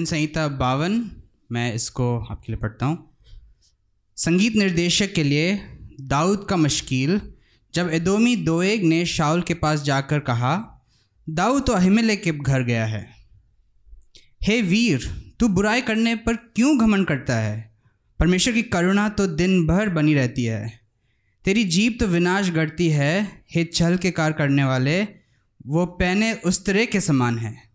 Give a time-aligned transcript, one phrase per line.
[0.00, 1.10] भजन संहिता बावन,
[1.52, 3.16] मैं इसको आपके लिए पढ़ता हूँ।
[4.16, 5.60] संगीत निर्देशक के लिए
[6.00, 7.20] दाऊद का मश्कील,
[7.74, 10.84] जब एदोमी दोएग ने शाउल के पास जाकर कहा,
[11.28, 13.10] दाऊद तो अहिमले के घर गया है।
[14.42, 17.74] हे वीर, तू बुराई करने पर क्यों घमन करता है?
[18.18, 20.80] परमेश्वर की करुणा तो दिन भर बनी रहती है।
[21.44, 25.02] तेरी जीप तो विनाश गढ़ती है। हे छल के कार करने वाले,
[25.66, 27.69] वो पहने उस तरह के समान है।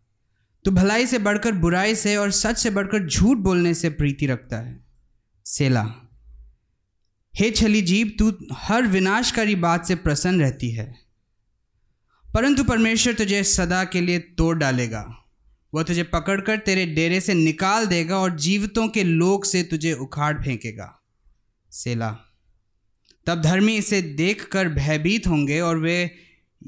[0.65, 4.57] तू भलाई से बढ़कर बुराई से और सच से बढ़कर झूठ बोलने से प्रीति रखता
[4.57, 4.85] है।
[5.45, 5.95] सेला,
[7.35, 10.95] हे छली जीव, तू हर विनाशकारी बात से प्रसन्न रहती है।
[12.33, 15.25] परंतु परमेश्वर तुझे सदा के लिए तोड़ डालेगा।
[15.73, 20.43] वह तुझे पकड़कर तेरे डेरे से निकाल देगा और जीवितों के लोक से तुझे उखाड़
[20.43, 21.01] फेंकेगा।
[21.71, 22.17] सेला,
[23.25, 26.15] तब धर्मी इसे देखकर भयभीत होंगे और वे,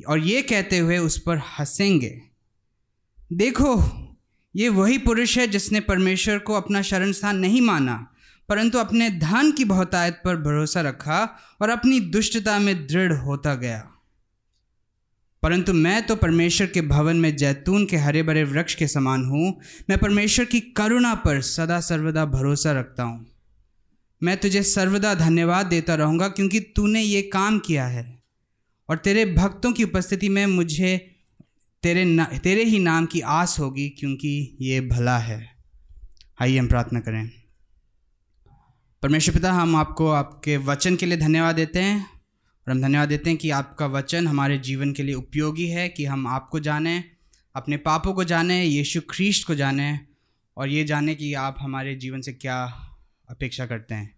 [0.08, 2.27] और ये कहते हुए उस पर हंसेंगे।
[3.34, 3.84] देखो,
[4.56, 8.14] ये वही पुरुष है जिसने परमेश्वर को अपना शरण स्थान नहीं माना,
[8.50, 13.90] परंतु अपने धन की बहुतायत पर भरोसा रखा और अपनी दुष्टता में दृढ़ होता गया।
[15.44, 19.60] परंतु मैं तो परमेश्वर के भवन में जैतून के हरे भरे वृक्ष के समान हूँ।
[19.90, 23.28] मैं परमेश्वर की करुणा पर सदा सर्वदा भरोसा रखता हूँ।
[24.24, 28.24] मैं तुझे सर्वदा धन्यवाद देता रहूँगा क्योंकि तूने ये काम किया है।
[28.90, 31.17] और तेरे भक्तों की उपस्थिति में मुझे
[31.84, 35.56] तेरे ना, तेरे ही नाम की आस होगी क्योंकि ये भला है।
[36.42, 37.32] आइए हम प्रार्थना करें।
[39.02, 42.10] परमेश्वर पिता हम आपको आपके वचन के लिए धन्यवाद देते हैं
[42.68, 46.06] और हम धन्यवाद देते हैं कि आपका वचन हमारे जीवन के लिए उपयोगी है कि
[46.06, 47.04] हम आपको जानें
[47.56, 50.00] अपने पापों को जानें यीशु ख्रीस्ट को जानें
[50.58, 52.64] और ये जानें कि आप हमारे जीवन से क्या
[53.30, 54.18] अपेक्षा करते हैं।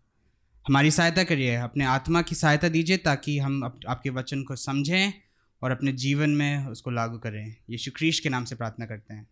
[0.68, 5.14] हमारी सहायता करिए अपने आत्मा की सहायता दीजिए ताकि हम आप, आपके वचन को समझें
[5.62, 9.28] और अपने जीवन में उसको लागू करें। यीशु ख्रीस्ट के नाम से प्रार्थना करते हैं।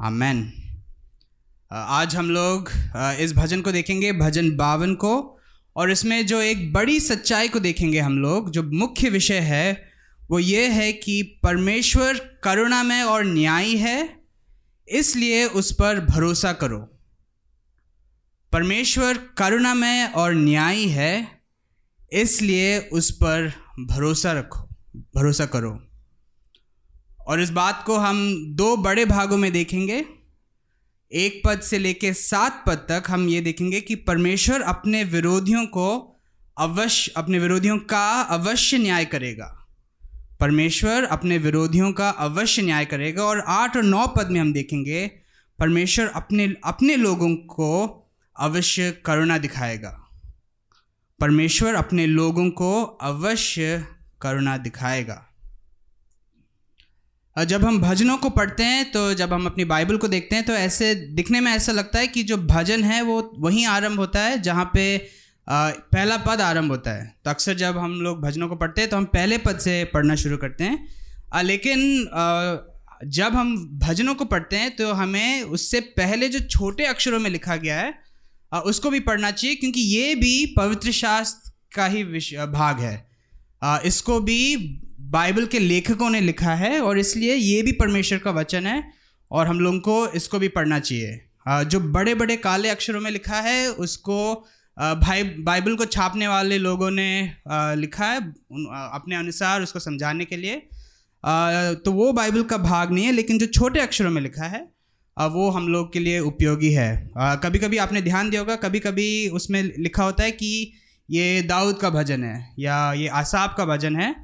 [0.00, 0.52] आमेन।
[1.70, 2.70] आज हम लोग
[3.20, 5.40] इस भजन को देखेंगे, भजन बावन को,
[5.76, 9.90] और इसमें जो एक बड़ी सच्चाई को देखेंगे हम लोग, जो मुख्य विषय है,
[10.30, 14.20] वो ये है कि परमेश्वर करुणामय और न्यायी है,
[14.88, 16.78] इसलिए उस पर भरोसा करो।
[18.52, 21.42] परमेश्वर करुणामय और न्यायी है,
[22.12, 25.88] इसलिए उस पर भरोसा रखो। भरोसा करो।
[27.26, 30.04] और इस बात को हम दो बड़े भागों में देखेंगे।
[31.12, 36.16] एक पद से लेकर सात पद तक हम ये देखेंगे कि परमेश्वर अपने विरोधियों को
[36.58, 39.66] अवश्य अपने विरोधियों का अवश्य न्याय करेगा।
[40.40, 45.10] परमेश्वर अपने विरोधियों का अवश्य न्याय करेगा। और आठ और नौ पद में हम देखेंगे,
[45.58, 48.00] परमेश्वर अपने अपने लोगों को
[48.40, 50.06] अवश्य करुणा दिखाएगा।
[51.20, 53.93] परमेश्वर अपने लोगों को अवश्य
[54.24, 55.24] करुणा दिखाएगा।
[57.36, 60.44] और जब हम भजनों को पढ़ते हैं तो जब हम अपनी बाइबल को देखते हैं
[60.44, 64.20] तो ऐसे दिखने में ऐसा लगता है कि जो भजन है, वो वहीं आरंभ होता
[64.20, 64.84] है, जहाँ पे
[65.46, 68.96] पहला पद आरंभ होता है। तो अक्सर जब हम लोग भजनों को पढ़ते हैं तो
[68.96, 72.04] हम पहले पद से पढ़ना शुरू करते हैं। लेकिन
[73.08, 77.56] जब हम भजनों को पढ़ते हैं तो हमें उससे पहले जो छोटे अक्षरों में लिखा
[77.56, 77.92] गया है
[78.52, 82.04] उसको भी पढ़ना चाहिए, क्योंकि ये भी पवित्र शास्त्र का ही
[82.52, 82.94] भाग है।
[83.84, 84.56] इसको भी
[85.10, 88.82] बाइबल के लेखकों ने लिखा है और इसलिए ये भी परमेश्वर का वचन है
[89.30, 91.20] और हम लोगों को इसको भी पढ़ना चाहिए।
[91.64, 94.34] जो बड़े बड़े काले अक्षरों में लिखा है, उसको
[94.76, 97.32] भाई, बाइबल को छापने वाले लोगों ने
[97.76, 100.56] लिखा है अपने अनुसार उसको समझाने के लिए।
[101.84, 104.66] तो वो बाइबल का भाग नहीं है, लेकिन जो छोटे अक्षरों में लिखा है
[105.16, 109.28] वो हम लोग के लिए उपयोगी है। कभी कभी आपने ध्यान दिया होगा कभी कभी
[109.30, 110.72] उसमें लिखा होता है कि
[111.08, 114.14] ये दाऊद का भजन है या ये आसाब का भजन है।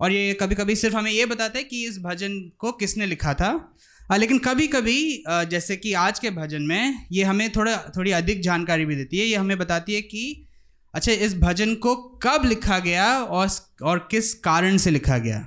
[0.00, 3.34] और ये कभी कभी सिर्फ़ हमें ये बताता है कि इस भजन को किसने लिखा
[3.34, 3.48] था।
[4.12, 8.40] आ, लेकिन कभी कभी जैसे कि आज के भजन में ये हमें थोड़ा थोड़ी अधिक
[8.42, 10.46] जानकारी भी देती है। ये हमें बताती है कि
[10.94, 13.48] अच्छा इस भजन को कब लिखा गया और
[13.82, 15.44] और किस कारण से लिखा गया।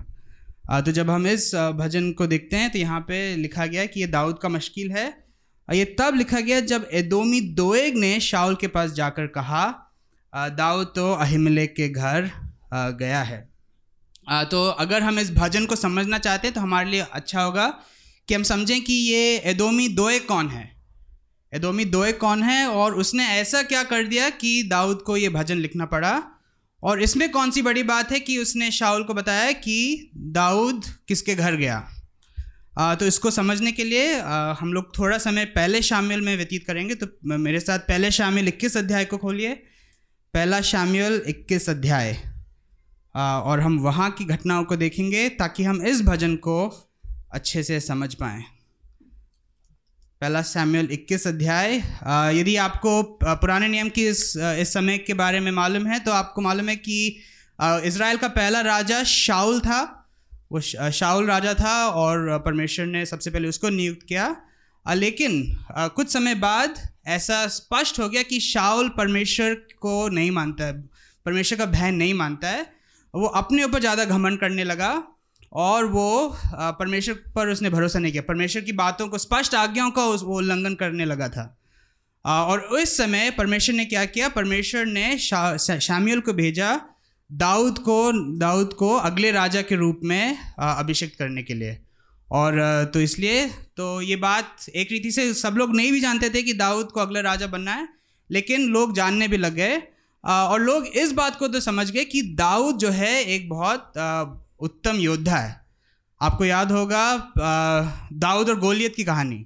[0.71, 3.99] आ, तो जब हम इस भजन को देखते हैं तो यहाँ पे लिखा गया कि
[3.99, 5.05] ये दाऊद का मश्किल है।
[5.67, 9.82] ये तब लिखा गया जब एदोमी दोएग ने शाउल के पास जाकर कहा
[10.33, 12.29] दाऊद तो अहिमले के घर
[12.73, 13.39] गया है।
[14.51, 17.67] तो अगर हम इस भजन को समझना चाहते हैं तो हमारे लिए अच्छा होगा
[18.29, 20.71] कि हम समझें कि ये एदोमी दोए कौन है।
[21.53, 25.57] एदोमी दोए कौन है और उसने ऐसा क्या कर दिया कि दाऊद को ये भजन
[25.57, 26.21] लिखना पड़ा।
[26.83, 31.35] और इसमें कौन सी बड़ी बात है कि उसने शाउल को बताया कि दाऊद किसके
[31.35, 31.75] घर गया।
[32.79, 36.65] आ, तो इसको समझने के लिए आ, हम लोग थोड़ा समय पहले शामिल में व्यतीत
[36.67, 39.61] करेंगे। तो मेरे साथ पहले शामिल इक्कीस अध्याय को खोलिए।
[40.33, 42.11] पहला शामिल इक्कीस अध्याय।
[43.15, 46.55] और हम वहाँ की घटनाओं को देखेंगे ताकि हम इस भजन को
[47.31, 48.41] अच्छे से समझ पाएँ।
[50.21, 51.75] पहला सैमुअल 21 अध्याय।
[52.37, 56.41] यदि आपको पुराने नियम की इस इस समय के बारे में मालूम है तो आपको
[56.41, 56.97] मालूम है कि
[57.59, 59.81] इसराइल का पहला राजा शाउल था।
[60.51, 64.35] वो शाउल राजा था और परमेश्वर ने सबसे पहले उसको नियुक्त किया।
[64.85, 70.81] लेकिन कुछ समय बाद ऐसा स्पष्ट हो गया कि शाउल परमेश्वर को नहीं मानता है
[71.25, 72.73] परमेश्वर का भय नहीं मानता है।
[73.15, 75.03] वो अपने ऊपर ज़्यादा घमंड करने लगा
[75.53, 80.05] और वो परमेश्वर पर उसने भरोसा नहीं किया। परमेश्वर की बातों को स्पष्ट आज्ञाओं का
[80.05, 81.59] वो उल्लंघन करने लगा था।
[82.25, 84.29] और उस समय परमेश्वर ने क्या किया?
[84.29, 86.81] परमेश्वर ने शा, शा- को भेजा
[87.31, 91.82] दाऊद को दाऊद को अगले राजा के रूप में अभिषेक करने के लिए।
[92.33, 93.45] और तो इसलिए
[93.77, 96.99] तो ये बात एक रीति से सब लोग नहीं भी जानते थे कि दाऊद को
[96.99, 97.87] अगला राजा बनना है
[98.29, 99.81] लेकिन लोग जानने भी लग गए।
[100.23, 103.93] और लोग इस बात को तो समझ गए कि दाऊद जो है एक बहुत
[104.59, 105.61] उत्तम योद्धा है।
[106.21, 107.33] आपको याद होगा
[108.13, 109.45] दाऊद और गोलियत की कहानी।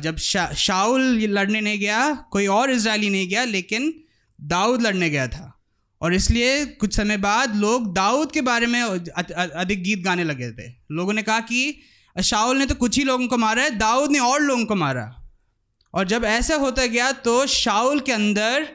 [0.00, 3.92] जब शा, शाउल लड़ने नहीं गया कोई और इसराइली नहीं गया लेकिन
[4.38, 5.48] दाऊद लड़ने गया था।
[6.00, 10.68] और इसलिए कुछ समय बाद लोग दाऊद के बारे में अधिक गीत गाने लगे थे।
[10.92, 11.80] लोगों ने कहा कि
[12.16, 15.04] शाउल ने तो कुछ ही लोगों को मारा है दाऊद ने और लोगों को मारा।
[15.94, 18.66] और जब ऐसा होता गया तो शाउल के अंदर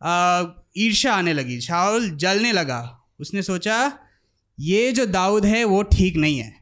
[0.00, 0.44] आ,
[0.78, 2.80] ईर्ष्या आने लगी शाउल जलने लगा।
[3.20, 3.92] उसने सोचा
[4.58, 6.54] ये जो दाऊद है वो ठीक नहीं है।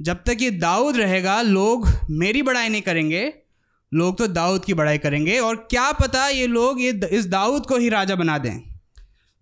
[0.00, 3.32] जब तक ये दाऊद रहेगा लोग मेरी बड़ाई नहीं करेंगे
[3.92, 7.76] लोग तो दाऊद की बड़ाई करेंगे। और क्या पता ये लोग ये इस दाऊद को
[7.76, 8.58] ही राजा बना दें।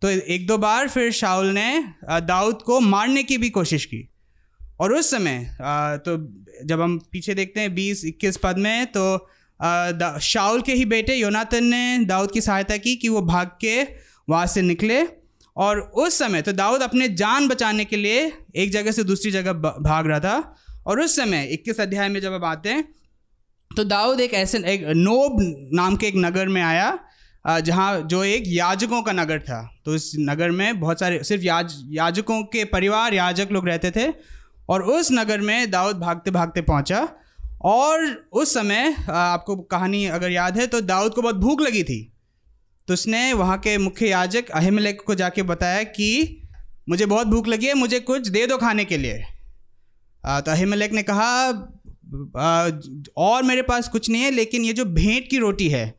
[0.03, 4.10] तो एक दो बार फिर शाउल ने दाऊद को मारने की भी कोशिश की।
[4.81, 6.17] और उस समय आ, तो
[6.65, 11.65] जब हम पीछे देखते हैं बीस इक्कीस पद में तो शाऊल के ही बेटे योनातन
[11.65, 13.83] ने दाऊद की सहायता की कि वो भाग के
[14.29, 15.03] वहाँ से निकले।
[15.57, 19.53] और उस समय तो दाऊद अपने जान बचाने के लिए एक जगह से दूसरी जगह
[19.53, 20.57] भाग रहा था।
[20.87, 22.85] और उस समय इक्कीस अध्याय में जब अब आते हैं
[23.71, 25.37] तो दाऊद एक ऐसे एक नोब
[25.75, 26.99] नाम के एक नगर में आया
[27.61, 31.75] जहाँ जो एक याजकों का नगर था। तो इस नगर में बहुत सारे सिर्फ़ याज
[31.91, 34.09] याजकों के परिवार याजक लोग रहते थे।
[34.71, 37.09] और उस नगर में दाऊद भागते भागते पहुँचा।
[37.63, 42.01] और उस समय आपको कहानी अगर याद है तो दाऊद को बहुत भूख लगी थी।
[42.89, 46.37] तो उसने वहाँ के मुख्य याजक अहिमलेक को जाके बताया कि
[46.89, 49.19] मुझे बहुत भूख लगी है, मुझे कुछ दे दो खाने के लिए।
[50.25, 51.49] तो अहिमलेक ने कहा
[53.19, 55.95] और मेरे पास कुछ नहीं है, लेकिन ये जो भेंट की रोटी है,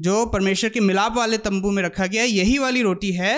[0.00, 3.34] जो परमेश्वर के मिलाप वाले तंबू में रखा गया है, यही वाली रोटी है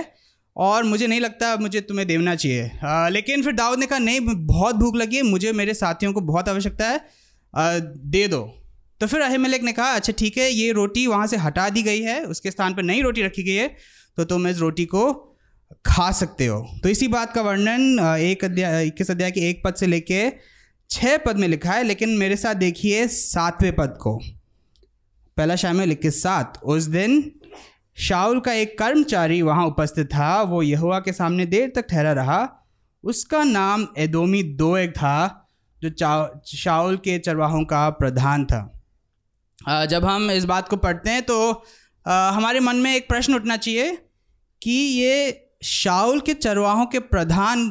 [0.57, 2.71] और मुझे नहीं लगता मुझे तुम्हें देना चाहिए।
[3.11, 6.49] लेकिन फिर दाऊद ने कहा नहीं बहुत भूख लगी है मुझे मेरे साथियों को बहुत
[6.49, 7.01] आवश्यकता है
[7.55, 8.43] आ, दे दो।
[9.01, 12.01] तो फिर अहिमलेक ने कहा अच्छा ठीक है ये रोटी वहाँ से हटा दी गई
[12.01, 13.69] है उसके स्थान पर नई रोटी रखी गई है
[14.17, 15.13] तो तुम इस रोटी को
[15.87, 19.75] खा सकते हो। तो इसी बात का वर्णन एक अध्याय इक्कीस अध्याय के एक पद
[19.75, 20.31] से लेके
[20.91, 24.17] छः पद में लिखा है लेकिन मेरे साथ देखिए सातवें पद को।
[25.37, 27.21] पहला शामिल इक्कीस सात उस दिन
[27.97, 32.49] शाउल का एक कर्मचारी वहाँ उपस्थित था। वो यहोवा के सामने देर तक ठहरा रहा।
[33.05, 35.49] उसका नाम एदोमी दोएग था,
[35.83, 41.53] जो शाउल के चरवाहों का प्रधान था। जब हम इस बात को पढ़ते हैं तो
[42.07, 43.97] हमारे मन में एक प्रश्न उठना चाहिए
[44.63, 47.71] कि ये शाउल के चरवाहों के प्रधान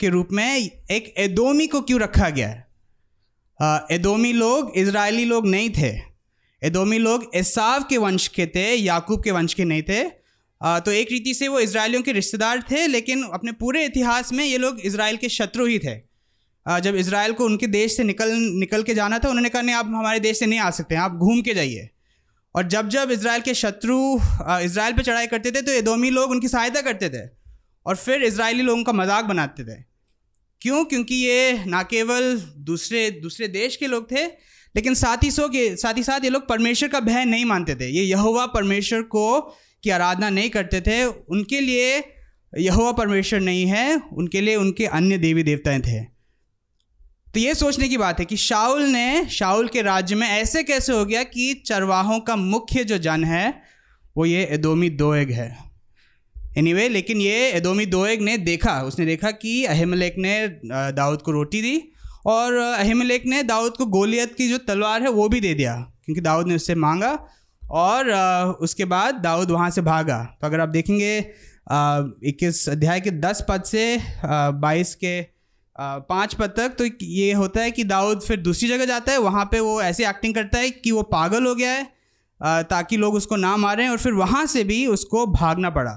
[0.00, 0.56] के रूप में
[0.90, 2.48] एक एदोमी को क्यों रखा गया?
[2.48, 6.15] है एदोमी लोग, इजरायली लोग नहीं थे।
[6.62, 10.02] एदोमी लोग एसाव के वंश के थे, याकूब के वंश के नहीं थे।
[10.60, 14.58] तो एक रीति से वो इसराइलियों के रिश्तेदार थे, लेकिन अपने पूरे इतिहास में ये
[14.58, 15.94] लोग इसराइल के शत्रु ही थे।
[16.66, 19.86] जब इसराइल को उनके देश से निकल निकल के जाना था, उन्होंने कहा, नहीं, आप
[19.86, 21.88] हमारे देश से नहीं आ सकते, आप घूम के जाइए।
[22.54, 26.48] और जब जब इसराइल के शत्रु इसराइल पे चढ़ाई करते थे तो एदोमी लोग उनकी
[26.48, 27.26] सहायता करते थे
[27.86, 29.76] और फिर इसराइली लोगों का मज़ाक बनाते थे।
[30.62, 30.84] क्यों?
[30.84, 32.36] क्योंकि ये ना केवल
[32.66, 34.24] दूसरे दूसरे देश के लोग थे
[34.76, 37.74] लेकिन साथ ही सो के साथ ही साथ ये लोग परमेश्वर का भय नहीं मानते
[37.74, 39.40] थे। ये यहोवा परमेश्वर को
[39.84, 42.04] की आराधना नहीं करते थे। उनके लिए
[42.58, 46.00] यहोवा परमेश्वर नहीं है उनके लिए उनके अन्य देवी देवताएँ थे।
[47.34, 50.92] तो ये सोचने की बात है कि शाउल ने शाउल के राज्य में ऐसे कैसे
[50.92, 53.62] हो गया कि चरवाहों का मुख्य जो जन है
[54.16, 55.58] वो ये एदोमी दोएग है।
[56.58, 60.48] एनीवे anyway, लेकिन ये एदोमी दोएग ने देखा उसने देखा कि अहमलेक ने
[60.92, 61.92] दाऊद को रोटी दी
[62.26, 66.20] और अहिमलेक ने दाऊद को गोलियत की जो तलवार है वो भी दे दिया, क्योंकि
[66.20, 67.18] दाऊद ने उससे मांगा
[67.62, 68.10] और
[68.60, 73.62] उसके बाद दाऊद वहाँ से भागा। तो अगर आप देखेंगे इक्कीस अध्याय के दस पद
[73.64, 73.96] से
[74.56, 75.20] बाईस के
[75.76, 79.44] पाँच पद तक तो ये होता है कि दाऊद फिर दूसरी जगह जाता है, वहाँ
[79.44, 83.36] पे वो ऐसे एक्टिंग करता है कि वो पागल हो गया है ताकि लोग उसको
[83.36, 85.92] ना मारें और फिर वहाँ से भी उसको भागना पड़ा।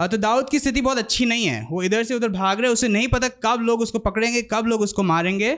[0.00, 2.72] तो दाऊद की स्थिति बहुत अच्छी नहीं है। वो इधर से उधर भाग रहे हैं,
[2.72, 5.52] उसे नहीं पता कब लोग उसको पकड़ेंगे, कब लोग उसको मारेंगे।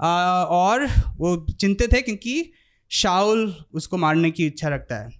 [0.00, 2.52] और वो चिंतित है क्योंकि
[2.90, 5.10] शाउल उसको मारने की इच्छा रखता है।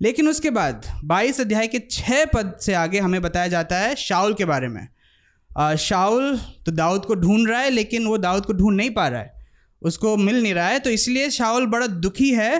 [0.00, 4.34] लेकिन उसके बाद 22 अध्याय के छः पद से आगे हमें बताया जाता है शाउल
[4.34, 6.36] के बारे में। शाउल
[6.66, 9.40] तो दाऊद को ढूंढ रहा है, लेकिन वो दाऊद को ढूंढ नहीं पा रहा है।
[9.82, 12.58] उसको मिल नहीं रहा है तो इसलिए शाउल बड़ा दुखी है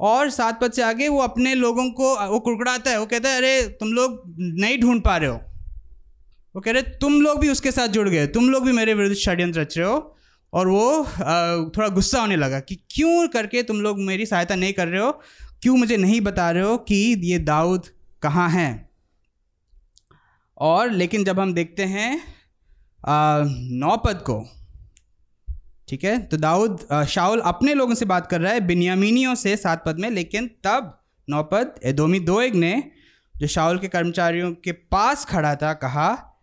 [0.00, 3.36] और सात पद से आगे वो अपने लोगों को, वो कुड़कुड़ाता है, वो कहता है,
[3.36, 5.40] अरे, तुम लोग नहीं ढूंढ पा रहे हो।
[6.56, 9.16] वो कह रहे, तुम लोग भी उसके साथ जुड़ गए, तुम लोग भी मेरे विरुद्ध
[9.16, 10.16] षड्यंत्र रच रहे हो।
[10.52, 11.04] और वो
[11.70, 15.12] थोड़ा गुस्सा होने लगा कि क्यों करके तुम लोग मेरी सहायता नहीं कर रहे हो?
[15.62, 17.86] क्यों मुझे नहीं बता रहे हो कि ये दाऊद
[18.22, 18.90] कहाँ हैं?
[20.58, 22.20] और लेकिन जब हम देखते हैं
[23.78, 24.40] नौपद को
[25.90, 26.22] ठीक है?
[26.22, 30.10] तो दाऊद शाउल अपने लोगों से बात कर रहा है बिनियामीनियों से सात पद में
[30.10, 32.92] लेकिन तब नौपद एदोमी दो एक ने
[33.36, 36.38] जो शाउल के कर्मचारियों के पास खड़ा था कहा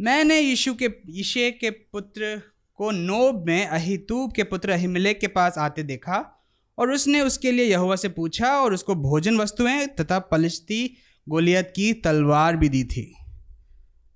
[0.00, 2.42] मैंने यीशु के यीशे के पुत्र
[2.74, 6.46] को नोब में अहितूब के पुत्र अहिमलेक के पास आते देखा
[6.78, 10.96] और उसने उसके लिए यहुआ से पूछा और उसको भोजन वस्तुएँ तथा पलिश्ती
[11.28, 13.16] गोलियत की तलवार भी दी थी।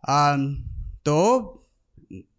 [0.09, 0.37] आ,
[1.05, 1.17] तो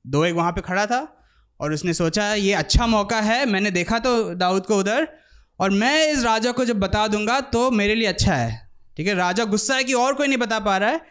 [0.08, 1.15] दो एक वहाँ पे खड़ा था?
[1.60, 5.08] और उसने सोचा ये अच्छा मौका है मैंने देखा तो दाऊद को उधर
[5.60, 8.60] और मैं इस राजा को जब बता दूँगा तो मेरे लिए अच्छा है।
[8.98, 11.02] ठीक है राजा गुस्सा है कि और कोई नहीं बता पा रहा है।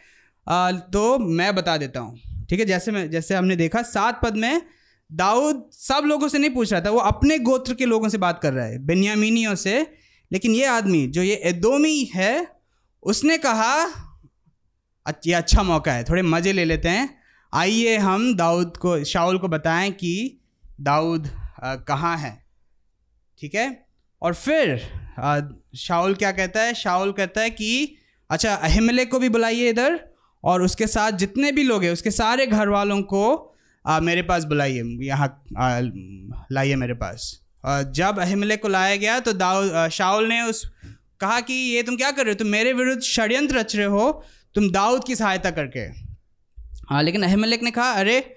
[0.47, 4.37] आ, तो मैं बता देता हूँ। ठीक है जैसे मैं जैसे हमने देखा सात पद
[4.37, 4.63] में
[5.11, 8.41] दाऊद सब लोगों से नहीं पूछ रहा था वो अपने गोत्र के लोगों से बात
[8.43, 9.81] कर रहा है बेनियामिनियों से।
[10.31, 12.47] लेकिन ये आदमी जो ये एदोमी है
[13.03, 13.75] उसने कहा
[15.27, 17.24] ये अच्छा मौका है थोड़े मज़े ले लेते हैं।
[17.55, 20.41] आइए हम दाऊद को शाउल को बताएँ कि
[20.81, 21.29] दाऊद
[21.89, 22.33] कहाँ है।
[23.39, 23.87] ठीक है?
[24.23, 24.81] और फिर
[25.77, 26.75] शाउल क्या कहता है?
[26.75, 27.97] शाउल कहता है कि
[28.31, 30.01] अच्छा अहिमले को भी बुलाइए इधर
[30.45, 33.51] और उसके साथ जितने भी लोग हैं उसके सारे घर वालों को
[33.85, 35.45] आ, मेरे पास बुलाइए। यहाँ
[36.53, 40.65] लाइए मेरे पास। आ, जब अहिमले को लाया गया तो दाऊद शाउल ने उस
[41.21, 42.39] कहा कि ये तुम क्या कर रहे हो?
[42.39, 44.11] तुम मेरे विरुद्ध षड्यंत्र रच रहे हो।
[44.55, 46.04] तुम दाऊद की सहायता करके।
[46.91, 48.37] हाँ लेकिन अहमलिक ने कहा अरे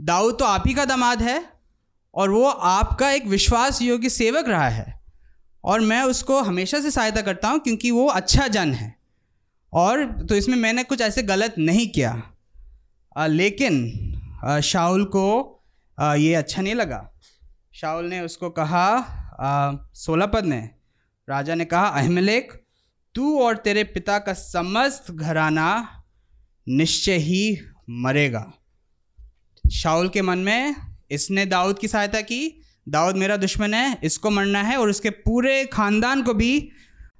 [0.00, 1.52] दाऊद तो आप ही का दामाद है
[2.14, 5.00] और वो आपका एक विश्वास योग्य सेवक रहा है
[5.64, 8.96] और मैं उसको हमेशा से सहायता करता हूँ क्योंकि वो अच्छा जन है
[9.72, 12.22] और तो इसमें मैंने कुछ ऐसे गलत नहीं किया।
[13.16, 13.92] आ, लेकिन
[14.64, 15.58] शाहुल को
[15.98, 17.12] आ, ये अच्छा नहीं लगा।
[17.74, 19.04] शाहुल ने उसको कहा
[19.94, 20.70] सोलह पद में
[21.30, 22.60] राजा ने कहा अहमलेख
[23.14, 26.02] तू और तेरे पिता का समस्त घराना
[26.68, 28.52] निश्चय ही मरेगा।
[29.72, 30.74] शाउल के मन में
[31.10, 35.64] इसने दाऊद की सहायता की। दाऊद मेरा दुश्मन है इसको मरना है और उसके पूरे
[35.64, 36.70] खानदान को भी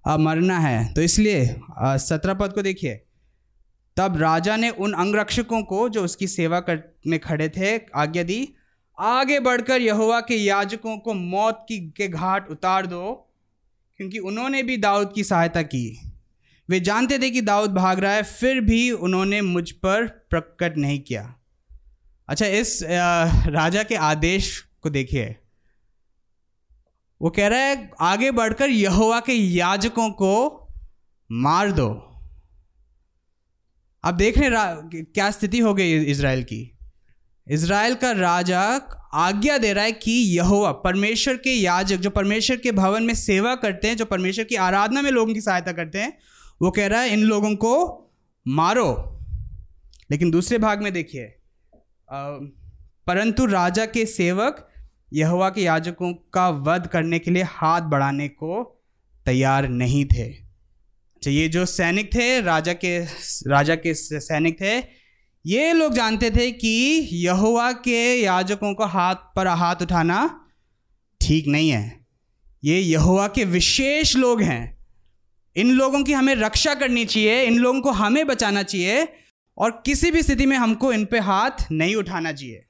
[0.06, 2.94] आ, मरना है। तो इसलिए सत्रह पद को देखिए।
[3.96, 8.48] तब राजा ने उन अंगरक्षकों को जो उसकी सेवा कर में खड़े थे आज्ञा दी
[8.98, 13.30] आगे बढ़कर यहुआ के याजकों को मौत की के घाट उतार दो
[13.96, 16.07] क्योंकि उन्होंने भी दाऊद की सहायता की।
[16.68, 21.00] वे जानते थे कि दाऊद भाग रहा है, फिर भी उन्होंने मुझ पर प्रकट नहीं
[21.00, 21.34] किया।
[22.28, 25.36] अच्छा इस राजा के आदेश को देखिए।
[27.20, 30.34] वो कह रहा है, आगे बढ़कर यहोवा के याजकों को
[31.30, 31.88] मार दो।
[34.04, 36.78] अब देख रहे क्या स्थिति हो गई इसराइल की।
[37.46, 38.60] इसराइल का राजा
[39.14, 43.54] आज्ञा दे रहा है कि यहोवा, परमेश्वर के याजक, जो परमेश्वर के भवन में सेवा
[43.54, 46.18] करते हैं, जो परमेश्वर की आराधना में लोगों की सहायता करते हैं
[46.60, 47.74] वो कह रहा है, इन लोगों को
[48.46, 49.14] मारो।
[50.10, 51.34] लेकिन दूसरे भाग में देखिए
[53.06, 54.68] परंतु राजा के सेवक
[55.12, 58.62] यहवा के याजकों का वध करने के लिए हाथ बढ़ाने को
[59.26, 62.98] तैयार नहीं थे। अच्छा ये जो सैनिक थे, राजा के
[63.48, 64.78] राजा के सैनिक थे,
[65.46, 70.48] ये लोग जानते थे कि यहुआ के याजकों को हाथ पर हाथ उठाना
[71.20, 72.06] ठीक नहीं है।
[72.64, 74.77] ये यहुआ के विशेष लोग हैं।
[75.58, 79.08] इन लोगों की हमें रक्षा करनी चाहिए, इन लोगों को हमें बचाना चाहिए
[79.58, 82.64] और किसी भी स्थिति में हमको इन पे हाथ नहीं उठाना चाहिए।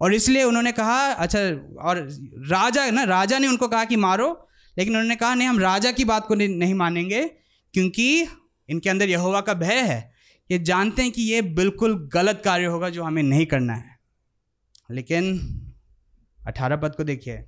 [0.00, 1.38] और इसलिए उन्होंने कहा अच्छा
[1.80, 2.08] और
[2.48, 6.04] राजा, ना, राजा ने उनको कहा कि मारो, लेकिन उन्होंने कहा, नहीं, हम राजा की
[6.04, 7.24] बात को नहीं मानेंगे,
[7.72, 8.26] क्योंकि
[8.68, 10.14] इनके अंदर यहोवा का भय है
[10.50, 13.98] ये जानते हैं कि ये बिल्कुल गलत कार्य होगा जो हमें नहीं करना है।
[14.90, 15.40] लेकिन
[16.46, 17.44] अठारह पद को देखिए।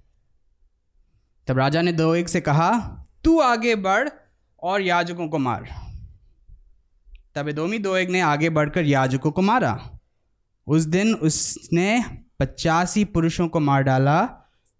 [1.47, 2.71] तब राजा ने दो एक से कहा,
[3.25, 4.09] तू आगे बढ़
[4.63, 5.87] और याजकों को मार।
[7.35, 9.99] तब एदोमी दो एक ने आगे बढ़कर याजकों को मारा।
[10.67, 12.05] उस दिन उसने
[12.39, 14.29] पचासी पुरुषों को मार डाला,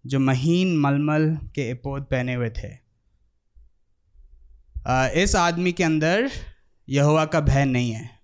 [0.05, 2.87] जो महीन मलमल के एपोद पहने हुए थे।
[5.23, 6.31] इस आदमी के अंदर
[6.89, 8.19] यहुआ का भय नहीं है।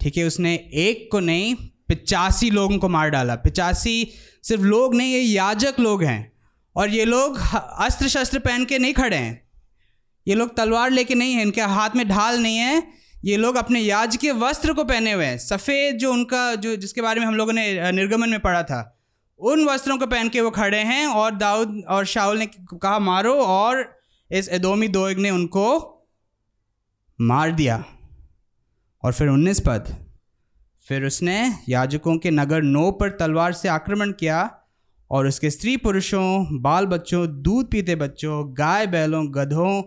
[0.00, 1.54] ठीक है, उसने एक को नहीं,
[1.88, 4.10] पिचासी लोगों को मार डाला। पिचासी
[4.42, 6.32] सिर्फ़ लोग नहीं, ये याजक लोग हैं।
[6.76, 9.41] और ये लोग अस्त्र शस्त्र पहन के नहीं खड़े हैं।
[10.26, 12.82] ये लोग तलवार लेके नहीं है, इनके हाथ में ढाल नहीं है।
[13.24, 17.02] ये लोग अपने याज के वस्त्र को पहने हुए हैं। सफ़ेद जो उनका, जो जिसके
[17.02, 18.98] बारे में हम लोगों ने निर्गमन में पढ़ा था,
[19.40, 23.34] उन वस्त्रों को पहन के वो खड़े हैं और दाऊद और शाहुल ने कहा, मारो।
[23.34, 23.98] और
[24.30, 25.64] इस एदोमी दोग ने उनको
[27.20, 27.84] मार दिया।
[29.02, 29.94] और फिर उन्नीस पद,
[30.88, 34.50] फिर उसने याजकों के नगर नो पर तलवार से आक्रमण किया
[35.10, 39.82] और उसके स्त्री पुरुषों, बाल बच्चों, दूध पीते बच्चों, गाय बैलों, गधों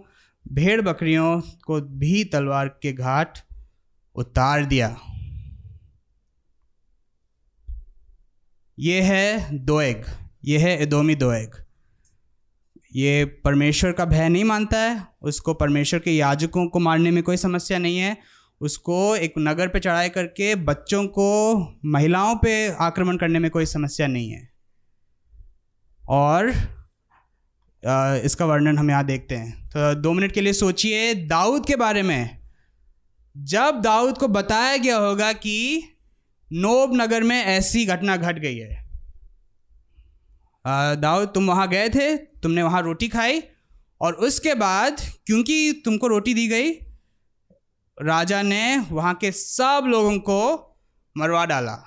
[0.51, 3.39] भेड़ बकरियों को भी तलवार के घाट
[4.15, 4.97] उतार दिया।
[8.79, 10.05] ये है दोएग,
[10.45, 11.51] ये है एदोमी दोएग।
[12.95, 17.37] ये परमेश्वर का भय नहीं मानता है, उसको परमेश्वर के याजकों को मारने में कोई
[17.37, 18.17] समस्या नहीं है।
[18.61, 24.07] उसको एक नगर पे चढ़ाई करके बच्चों को, महिलाओं पे आक्रमण करने में कोई समस्या
[24.07, 24.49] नहीं है।
[26.09, 26.51] और
[28.25, 32.01] इसका वर्णन हम यहाँ देखते हैं। तो दो मिनट के लिए सोचिए दाऊद के बारे
[32.04, 32.38] में।
[33.36, 35.84] जब दाऊद को बताया गया होगा कि
[36.51, 38.84] नोब नगर में ऐसी घटना घट गई है
[40.96, 43.42] दाऊद तुम वहाँ गए थे, तुमने वहाँ रोटी खाई
[44.01, 46.72] और उसके बाद क्योंकि तुमको रोटी दी गई,
[47.98, 50.39] राजा ने वहाँ के सब लोगों को
[51.15, 51.77] मरवा डाला।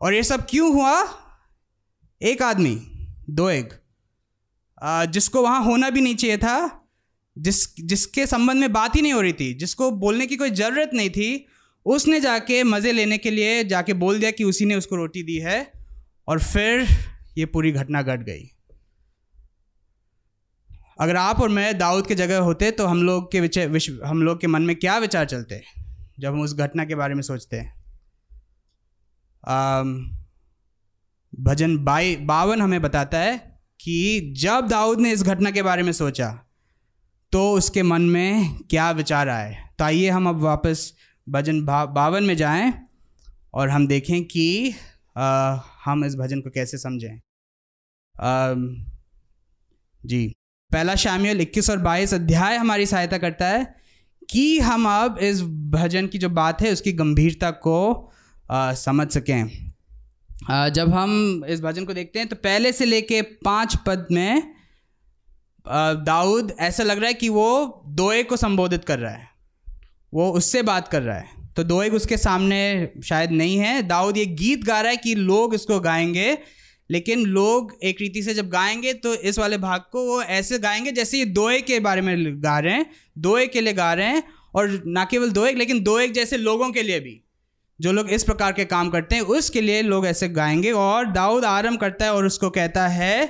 [0.00, 1.04] और ये सब क्यों हुआ?
[2.20, 2.74] एक आदमी,
[3.30, 3.72] दो एक।
[4.84, 6.80] जिसको वहाँ होना भी नहीं चाहिए था,
[7.36, 10.90] जिस, जिसके संबंध में बात ही नहीं हो रही थी, जिसको बोलने की कोई ज़रूरत
[10.94, 11.46] नहीं थी,
[11.86, 15.36] उसने जाके मज़े लेने के लिए जाके बोल दिया कि उसी ने उसको रोटी दी
[15.38, 15.72] है
[16.28, 16.86] और फिर
[17.38, 18.50] ये पूरी घटना घट गई।
[21.00, 24.40] अगर आप और मैं दाऊद के जगह होते तो हम लोग के विषय हम लोग
[24.40, 25.62] के मन में क्या विचार चलते,
[26.20, 27.74] जब हम उस घटना के बारे में सोचते हैं?
[31.32, 33.53] भजन बाई, बावन हमें बताता है
[33.84, 36.40] कि जब दाऊद ने इस घटना के बारे में सोचा
[37.32, 39.68] तो उसके मन में क्या विचार आए?
[39.78, 40.94] तो आइए हम अब वापस
[41.28, 42.88] भजन बावन में जाएँ
[43.54, 44.74] और हम देखें कि
[45.16, 47.16] आ, हम इस भजन को कैसे समझें।
[48.20, 48.54] आ,
[50.06, 50.34] जी
[50.72, 53.74] पहला शामियल इक्कीस और बाईस अध्याय हमारी सहायता करता है
[54.30, 58.10] कि हम अब इस भजन की जो बात है उसकी गंभीरता को
[58.50, 59.73] आ, समझ सकें।
[60.44, 64.54] जब हम इस भजन को देखते हैं तो पहले से लेके पाँच पद में
[65.66, 69.28] दाऊद ऐसा लग रहा है कि वो दोए को संबोधित कर रहा है।
[70.12, 74.26] वो उससे बात कर रहा है। तो दोएग उसके सामने शायद नहीं है। दाऊद ये
[74.26, 76.38] गीत गा रहा है कि लोग इसको गाएँगे,
[76.90, 80.92] लेकिन लोग एक रीति से जब गाएँगे तो इस वाले भाग को वो ऐसे गाएँगे
[80.92, 82.86] जैसे ये दोए के बारे में गा रहे हैं।
[83.18, 84.22] दोए के लिए गा रहे हैं,
[84.54, 87.20] और ना केवल दोएग लेकिन दोएग जैसे लोगों के लिए भी।
[87.80, 91.44] जो लोग इस प्रकार के काम करते हैं उसके लिए लोग ऐसे गाएँगे। और दाऊद
[91.44, 93.22] आरंभ करता है और उसको कहता है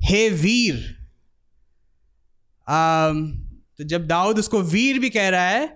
[0.00, 0.84] हे वीर।
[2.66, 3.10] आ,
[3.78, 5.66] तो जब दाऊद उसको वीर भी कह रहा है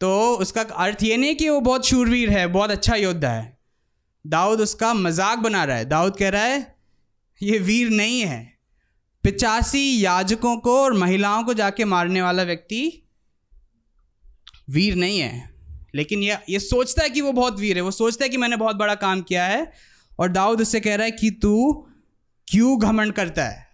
[0.00, 3.52] तो उसका अर्थ ये नहीं कि वो बहुत शूरवीर है बहुत अच्छा योद्धा है।
[4.24, 6.74] दाऊद उसका मज़ाक बना रहा है। दाऊद कह रहा है
[7.40, 8.42] ये वीर नहीं है।
[9.24, 12.80] पिचासी याजकों को और महिलाओं को जाके मारने वाला व्यक्ति
[14.70, 15.53] वीर नहीं है।
[15.94, 18.56] लेकिन ये ये सोचता है कि वो बहुत वीर है, वो सोचता है कि मैंने
[18.56, 19.72] बहुत बड़ा काम किया है,
[20.18, 21.72] और दाऊद उससे कह रहा है कि तू
[22.48, 23.66] क्यों घमंड करता है?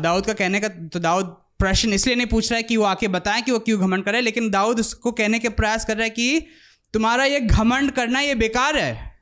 [0.00, 1.26] दाऊद का कहने का तो दाऊद
[1.58, 4.20] प्रश्न इसलिए नहीं पूछ रहा है कि वो आके बताएँ कि वो क्यों घमंड करे
[4.20, 6.46] लेकिन दाऊद उसको कहने के प्रयास कर रहा है कि
[6.94, 9.14] तुम्हारा ये घमंड करना ये बेकार है।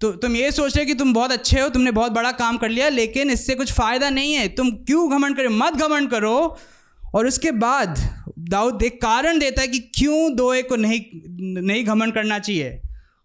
[0.00, 2.56] तो तुम ये सोच रहे हो कि तुम बहुत अच्छे हो, तुमने बहुत बड़ा काम
[2.56, 6.58] कर लिया, लेकिन इससे कुछ फ़ायदा नहीं है। तुम क्यों घमंड करो मत घमंड करो।
[7.14, 7.98] और उसके बाद
[8.48, 11.00] दाऊद एक कारण देता है कि क्यों दोए को नहीं
[11.62, 12.82] नहीं घमंड करना चाहिए।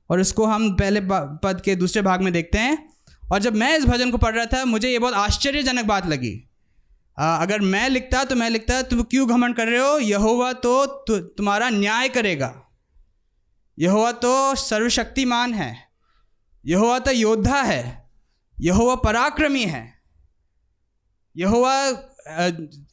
[0.10, 2.94] और उसको हम पहले पद के दूसरे भाग में देखते हैं।
[3.32, 6.50] और जब मैं इस भजन को पढ़ रहा था मुझे ये बहुत आश्चर्यजनक बात लगी।
[7.20, 10.00] आ, अगर मैं लिखता तो मैं लिखता तुम क्यों घमंड कर रहे हो?
[10.00, 12.64] यहोवा तो तु, तुम्हारा न्याय करेगा।
[13.80, 15.78] यहोवा तो सर्वशक्तिमान है।
[16.66, 18.10] यहोवा तो योद्धा है।
[18.62, 19.94] यहोवा पराक्रमी है।
[21.38, 22.04] यहोवा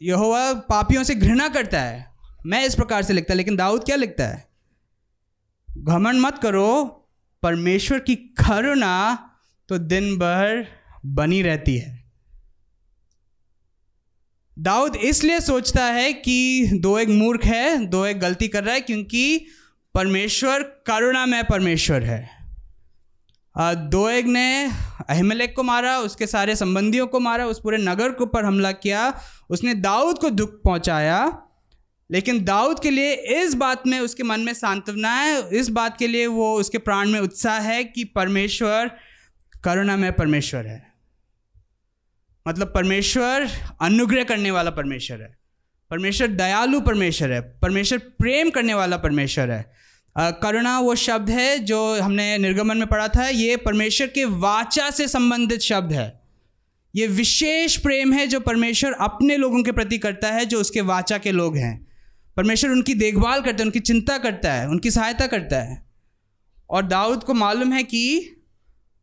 [0.02, 2.09] यहोवा पापियों से घृणा करता है।
[2.46, 4.48] मैं इस प्रकार से लिखता, लेकिन दाऊद क्या लिखता है?
[5.68, 6.86] घमंड मत करो,
[7.42, 9.18] परमेश्वर की करुणा
[9.68, 10.66] तो दिन भर
[11.06, 11.98] बनी रहती है।
[14.56, 18.80] दाऊद इसलिए सोचता है कि दो एक मूर्ख है, दो एक गलती कर रहा है,
[18.80, 19.46] क्योंकि
[19.94, 22.28] परमेश्वर करुणा में परमेश्वर है।
[23.90, 24.64] दोएग ने
[25.08, 29.12] अहमलेक को मारा, उसके सारे संबंधियों को मारा, उस पूरे नगर के ऊपर हमला किया,
[29.50, 31.26] उसने दाऊद को दुख पहुँचाया
[32.10, 36.06] लेकिन दाऊद के लिए इस बात में उसके मन में सांत्वना है, इस बात के
[36.06, 38.90] लिए वो उसके प्राण में उत्साह है कि परमेश्वर,
[39.64, 40.92] करुणा में परमेश्वर है।
[42.48, 43.48] मतलब परमेश्वर
[43.82, 45.38] अनुग्रह करने वाला परमेश्वर है।
[45.90, 49.72] परमेश्वर दयालु परमेश्वर है। परमेश्वर प्रेम करने वाला परमेश्वर है।
[50.18, 55.08] करुणा वो शब्द है जो हमने निर्गमन में पढ़ा था, ये परमेश्वर के वाचा से
[55.08, 56.20] संबंधित शब्द है।
[56.96, 61.18] ये विशेष प्रेम है जो परमेश्वर अपने लोगों के प्रति करता है, जो उसके वाचा
[61.18, 61.89] के लोग हैं।
[62.36, 65.82] परमेश्वर उनकी देखभाल करता है, उनकी चिंता करता है, उनकी सहायता करता है।
[66.70, 68.30] और दाऊद को मालूम है कि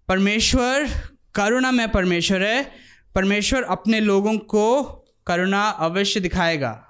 [0.07, 0.89] परमेश्वर
[1.35, 2.71] करुणा में परमेश्वर है,
[3.15, 4.83] परमेश्वर अपने लोगों को
[5.27, 6.83] करुणा अवश्य दिखाएगा।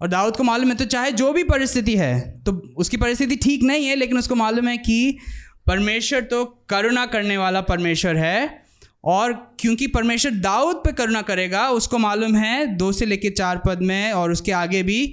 [0.00, 3.62] और दाऊद को मालूम है तो चाहे जो भी परिस्थिति है तो उसकी परिस्थिति ठीक
[3.62, 5.18] नहीं है, लेकिन उसको मालूम है कि
[5.66, 8.65] परमेश्वर तो करुणा करने वाला परमेश्वर है
[9.04, 13.82] और क्योंकि परमेश्वर दाऊद पे करुणा करेगा, उसको मालूम है, दो से लेकर चार पद
[13.82, 15.06] में और उसके आगे भी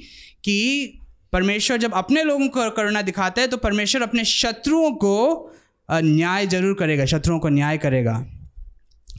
[0.43, 0.99] कि
[1.33, 5.51] परमेश्वर जब अपने लोगों को करुणा दिखाता है तो परमेश्वर अपने शत्रुओं को
[5.89, 8.13] न्याय ज़रूर करेगा, शत्रुओं को न्याय करेगा।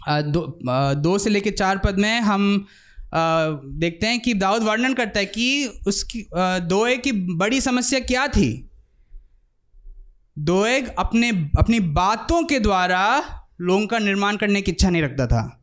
[0.09, 0.41] दो
[0.95, 2.67] दो से लेकर चार पद में हम
[3.15, 6.27] देखते हैं कि दाऊद वर्णन करता है कि उसकी
[6.69, 8.71] दोए की बड़ी समस्या क्या थी?
[10.37, 13.23] दोएग अपने, अपनी बातों के द्वारा
[13.59, 15.61] लोगों का निर्माण करने की इच्छा नहीं रखता था,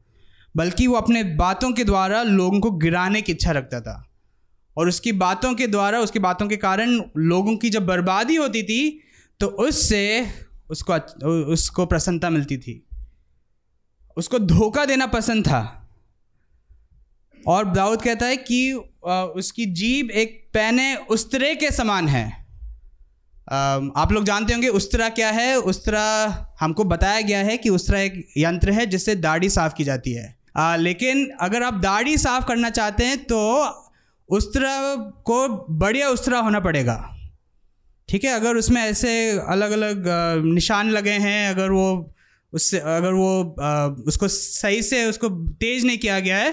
[0.56, 4.08] बल्कि वो अपने बातों के द्वारा लोगों को गिराने की इच्छा रखता था।
[4.78, 9.02] और उसकी बातों के द्वारा, उसकी बातों के कारण लोगों की जब बर्बादी होती थी
[9.40, 10.28] तो उससे
[10.70, 10.94] उसको
[11.52, 12.84] उसको प्रसन्नता मिलती थी।
[14.18, 15.90] उसको धोखा देना पसंद था।
[17.48, 18.72] और दाऊद कहता है कि
[19.36, 22.41] उसकी जीभ एक पैने उस्तरे के समान है।
[23.48, 25.56] आप लोग जानते होंगे उस्तरा क्या है?
[25.56, 26.04] उस्तरा
[26.60, 30.36] हमको बताया गया है कि उस्तरा एक यंत्र है जिससे दाढ़ी साफ़ की जाती है।
[30.58, 33.40] आ, लेकिन अगर आप दाढ़ी साफ़ करना चाहते हैं तो
[34.30, 36.96] उस्तरा को बढ़िया उस्तरा होना पड़ेगा।
[38.10, 38.32] ठीक है?
[38.32, 40.08] अगर उसमें ऐसे अलग अलग
[40.46, 42.14] निशान लगे हैं अगर वो
[42.54, 46.52] उससे अगर वो आ, उसको सही से उसको तेज नहीं किया गया है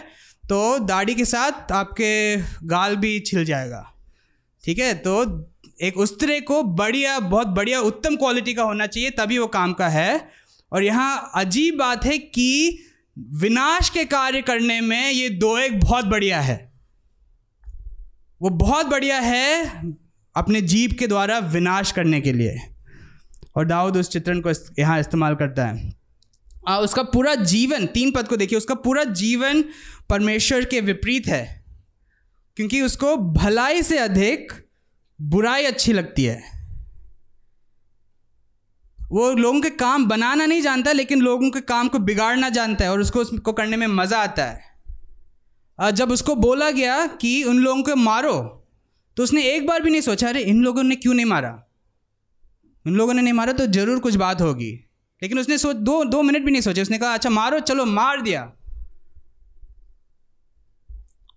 [0.49, 3.85] तो दाढ़ी के साथ आपके गाल भी छिल जाएगा।
[4.65, 4.95] ठीक है?
[4.95, 5.25] तो
[5.83, 9.89] एक उस्तरे को बढ़िया बहुत बढ़िया उत्तम क्वालिटी का होना चाहिए तभी वो काम का
[9.89, 10.29] है।
[10.73, 12.79] और यहाँ अजीब बात है कि
[13.19, 16.73] विनाश के कार्य करने में ये दो एक बहुत बढ़िया है।
[18.43, 19.65] वो बहुत बढ़िया है
[20.37, 22.59] अपने जीप के द्वारा विनाश करने के लिए।
[23.57, 25.93] और दाऊद उस चित्रण को यहाँ इस्तेमाल करता है।
[26.69, 29.65] आ, उसका पूरा जीवन तीन पद को देखिए उसका पूरा जीवन
[30.11, 31.65] परमेश्वर के विपरीत है।
[32.57, 34.53] क्योंकि उसको भलाई से अधिक
[35.19, 36.43] बुराई अच्छी लगती है।
[39.11, 42.91] वो लोगों के काम बनाना नहीं जानता, लेकिन लोगों के काम को बिगाड़ना जानता है
[42.91, 47.83] और उसको उसको करने में मज़ा आता है। जब उसको बोला गया कि उन लोगों
[47.83, 48.65] को मारो
[49.17, 51.51] तो उसने एक बार भी नहीं सोचा, अरे, इन लोगों ने क्यों नहीं मारा?
[52.87, 54.71] उन लोगों ने नहीं मारा तो ज़रूर कुछ बात होगी।
[55.23, 58.21] लेकिन उसने सोच दो दो मिनट भी नहीं सोचे। उसने कहा अच्छा मारो, चलो, मार
[58.21, 58.53] दिया।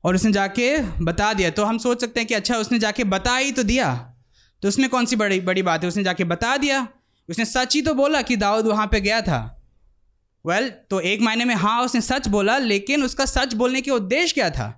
[0.04, 3.36] और उसने जाके बता दिया। तो हम सोच सकते हैं कि अच्छा उसने जाके बता
[3.36, 4.14] ही तो दिया।
[4.62, 5.88] तो उसमें कौन सी बड़ी बड़ी बात है?
[5.88, 6.88] उसने जाके बता दिया।
[7.30, 9.58] उसने सच ही तो बोला कि दाऊद वहाँ पे गया था।
[10.46, 13.92] वेल well, तो एक महीने में हाँ उसने सच बोला लेकिन उसका सच बोलने के
[13.92, 14.78] उद्देश्य क्या था?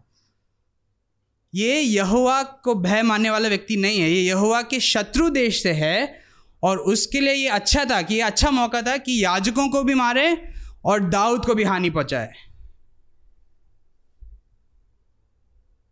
[1.56, 5.72] ये यहुआ को भय मानने वाला व्यक्ति नहीं है। ये यहुआ के शत्रु देश से
[5.72, 6.20] है
[6.64, 9.94] और उसके लिए ये अच्छा था कि ये अच्छा मौका था कि याजकों को भी
[9.94, 10.44] मारे
[10.86, 12.34] और दाऊद को भी हानि पहुँचाए।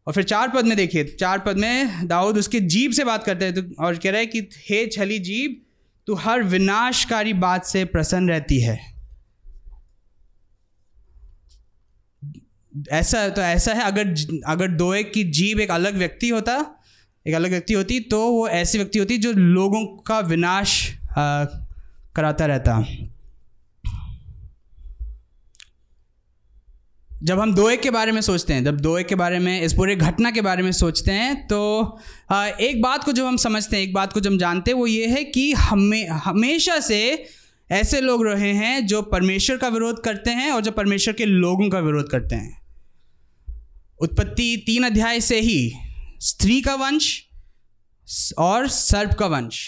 [0.07, 3.45] और फिर चार पद में देखिए चार पद में दाऊद उसके जीव से बात करते
[3.45, 5.55] हैं तो और कह रहा है कि हे छली जीव
[6.07, 8.79] तू हर विनाशकारी बात से प्रसन्न रहती है।
[12.91, 14.15] ऐसा तो ऐसा है अगर
[14.47, 16.53] अगर दो एक की जीव एक अलग व्यक्ति होता
[17.27, 21.45] एक अलग व्यक्ति होती तो वो ऐसी व्यक्ति होती जो लोगों का विनाश आ,
[22.15, 22.77] कराता रहता।
[27.21, 29.62] जब हम दो एक के बारे में सोचते हैं, जब दो एक के बारे में,
[29.62, 31.60] इस पूरे घटना के बारे में सोचते हैं तो
[32.34, 34.88] एक बात को जब हम समझते हैं, एक बात को जब हम जानते हैं, वो
[34.88, 37.01] ये है कि हमें, हमेशा से
[37.69, 41.69] ऐसे लोग रहे हैं जो परमेश्वर का विरोध करते हैं और जो परमेश्वर के लोगों
[41.69, 42.60] का विरोध करते हैं।
[43.99, 45.71] उत्पत्ति तीन अध्याय से ही,
[46.19, 47.23] स्त्री का वंश
[48.39, 49.63] और सर्प का वंश।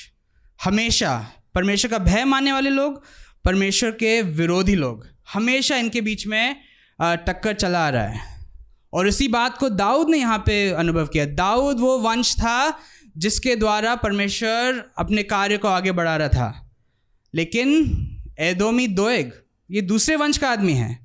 [0.59, 1.15] हमेशा,
[1.55, 3.01] परमेश्वर का भय मानने वाले लोग,
[3.45, 6.55] परमेश्वर के विरोधी लोग। हमेशा इनके बीच में
[7.03, 8.19] टक्कर चला आ रहा है।
[8.93, 12.79] और इसी बात को दाऊद ने यहाँ पे अनुभव किया। दाऊद वो वंश था
[13.17, 16.71] जिसके द्वारा परमेश्वर अपने कार्य को आगे बढ़ा रहा था।
[17.33, 17.69] लेकिन
[18.39, 19.31] एदोमी दोएग,
[19.69, 20.97] ये दूसरे वंश का आदमी है।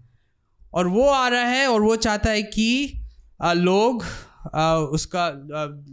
[0.74, 2.92] और वो आ रहा है और वो चाहता है कि
[3.40, 4.04] लोग
[4.92, 5.28] उसका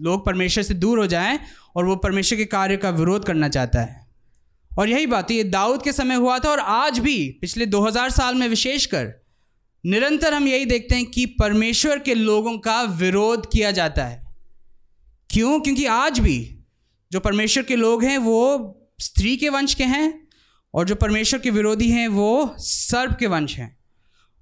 [0.02, 1.40] लोग परमेश्वर से दूर हो जाएँ
[1.76, 4.08] और वो परमेश्वर के कार्य का विरोध करना चाहता है।
[4.72, 8.36] और यही बात, ये दाऊद के समय हुआ था और आज भी, पिछले 2000 साल
[8.36, 9.25] में विशेषकर
[9.86, 14.26] निरंतर हम यही देखते हैं कि परमेश्वर के लोगों का विरोध किया जाता है।
[15.30, 15.60] क्यों?
[15.60, 16.60] क्योंकि आज भी
[17.12, 20.28] जो परमेश्वर के लोग हैं, वो स्त्री के वंश के हैं
[20.74, 23.78] और जो परमेश्वर के विरोधी हैं, वो सर्प के वंश हैं।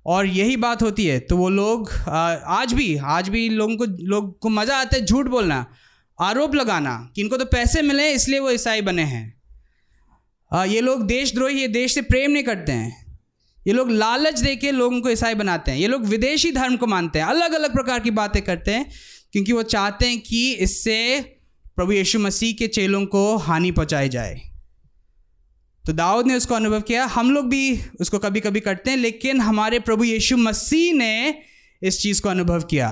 [0.05, 1.91] और यही बात होती है। तो वो लोग
[2.47, 5.65] आज भी आज भी लोगों को, लोग को मज़ा आता है झूठ बोलना,
[6.21, 11.61] आरोप लगाना कि इनको तो पैसे मिले, इसलिए वो ईसाई बने हैं। ये लोग देशद्रोही,
[11.61, 13.02] ये देश से प्रेम नहीं करते हैं।
[13.67, 16.87] ये लोग लालच दे के लोगों को ईसाई बनाते हैं। ये लोग विदेशी धर्म को
[16.87, 18.89] मानते हैं। अलग अलग प्रकार की बातें करते हैं,
[19.33, 20.97] क्योंकि वो चाहते हैं कि इससे
[21.75, 24.41] प्रभु यीशु मसीह के चेलों को हानि पहुंचाई जाए।
[25.85, 29.41] तो दाऊद ने उसको अनुभव किया। हम लोग भी उसको कभी कभी करते हैं, लेकिन
[29.41, 31.35] हमारे प्रभु यीशु मसीह ने
[31.81, 32.89] इस चीज़ को अनुभव किया।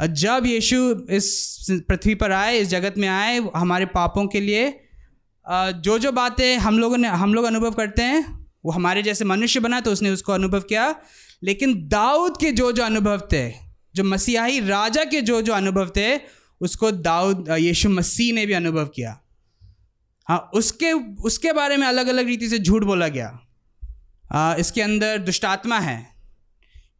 [0.00, 0.78] और जब यीशु
[1.10, 4.80] इस पृथ्वी पर आए, इस जगत में आए, हमारे पापों के लिए
[5.46, 9.60] जो जो बातें हम लोगों ने, हम लोग अनुभव करते हैं वो हमारे जैसे मनुष्य
[9.60, 10.94] बना तो उसने उसको अनुभव किया।
[11.42, 13.50] लेकिन दाऊद के जो जो अनुभव थे
[13.94, 16.20] जो मसीहाई राजा के जो जो अनुभव थे
[16.60, 19.20] उसको दाऊद यीशु मसीह ने भी अनुभव किया।
[20.28, 23.40] हाँ उसके उसके बारे में अलग अलग रीति से झूठ बोला गया।
[24.32, 26.06] आ, इसके अंदर दुष्टात्मा है।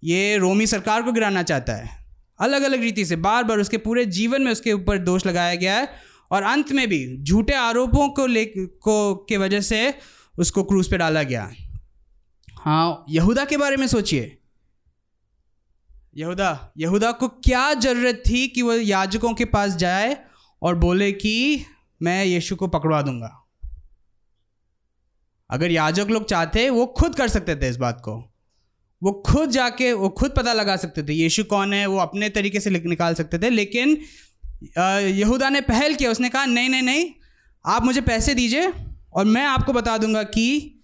[0.04, 2.04] ये रोमी सरकार को गिराना चाहता है।
[2.40, 5.76] अलग अलग रीति से बार बार उसके पूरे जीवन में उसके ऊपर दोष लगाया गया
[5.76, 5.88] है।
[6.30, 9.94] और अंत में भी झूठे आरोपों को ले को के वजह से
[10.38, 11.50] उसको क्रूज पे डाला गया।
[12.60, 14.38] हाँ यहूदा के बारे में सोचिए।
[16.16, 20.16] यहूदा यहूदा को क्या ज़रूरत थी कि वह याजकों के पास जाए
[20.62, 21.64] और बोले कि
[22.02, 23.40] मैं यीशु को पकड़वा दूँगा।
[25.50, 28.14] अगर याजक लोग चाहते, वो खुद कर सकते थे इस बात को।
[29.02, 32.60] वो खुद जाके, वो खुद पता लगा सकते थे, यीशु कौन है, वो अपने तरीके
[32.60, 33.96] से निकाल सकते थे, लेकिन
[34.78, 37.10] यहूदा ने पहल किया, उसने कहा, नहीं नहीं नहीं,
[37.64, 38.72] आप मुझे पैसे दीजिए
[39.14, 40.80] और मैं आपको बता दूँगा कि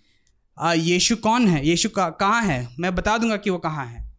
[0.77, 1.67] यीशु कौन है?
[1.69, 2.69] यीशु कहाँ है?
[2.81, 4.11] मैं बता दूँगा कि वो कहाँ है।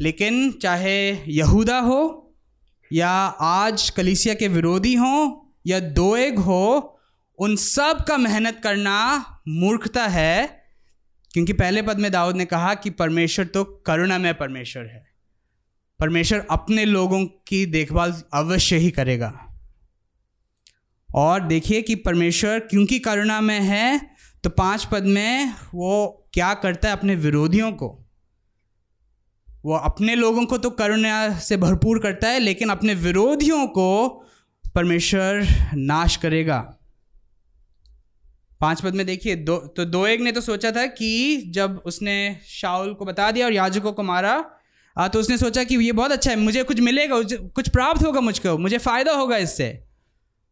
[0.00, 2.20] लेकिन चाहे यहूदा हो,
[2.92, 7.00] या आज कलीसिया के विरोधी हों, या दोएग हो,
[7.38, 10.64] उन सब का मेहनत करना मूर्खता है,
[11.32, 15.06] क्योंकि पहले पद में दाऊद ने कहा कि परमेश्वर तो करुणा में परमेश्वर है।
[16.00, 19.43] परमेश्वर अपने लोगों की देखभाल अवश्य ही करेगा।
[21.14, 24.10] और देखिए कि परमेश्वर क्योंकि करुणा में है
[24.44, 28.06] तो पाँच पद में वो क्या करता है अपने विरोधियों को?
[29.64, 34.08] वो अपने लोगों को तो करुणा से भरपूर करता है लेकिन अपने विरोधियों को
[34.74, 36.78] परमेश्वर नाश करेगा।
[38.60, 42.40] पाँच पद में देखिए दो तो दो एक ने तो सोचा था कि जब उसने
[42.46, 44.50] शाउल को बता दिया और याजकों को मारा
[44.98, 48.20] आ, तो उसने सोचा कि ये बहुत अच्छा है मुझे कुछ मिलेगा कुछ प्राप्त होगा
[48.20, 49.83] मुझको मुझे फ़ायदा होगा इससे।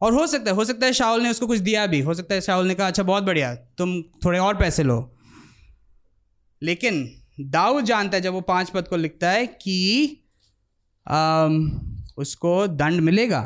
[0.02, 2.34] और हो सकता है हो सकता है शाहुल ने उसको कुछ दिया भी। हो सकता
[2.34, 4.98] है शाहुल ने कहा अच्छा बहुत बढ़िया तुम थोड़े और पैसे लो।
[6.62, 7.08] लेकिन
[7.40, 10.18] दाऊद जानता है जब वो पाँच पद को लिखता है कि
[11.06, 13.42] आम, उसको दंड मिलेगा।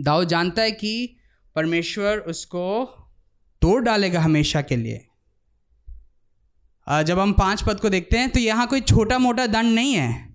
[0.00, 1.16] दाऊद जानता है कि
[1.56, 2.84] परमेश्वर उसको
[3.62, 5.06] तोड़ डालेगा हमेशा के लिए।
[6.86, 10.29] जब हम पाँच पद को देखते हैं तो यहाँ कोई छोटा मोटा दंड नहीं है।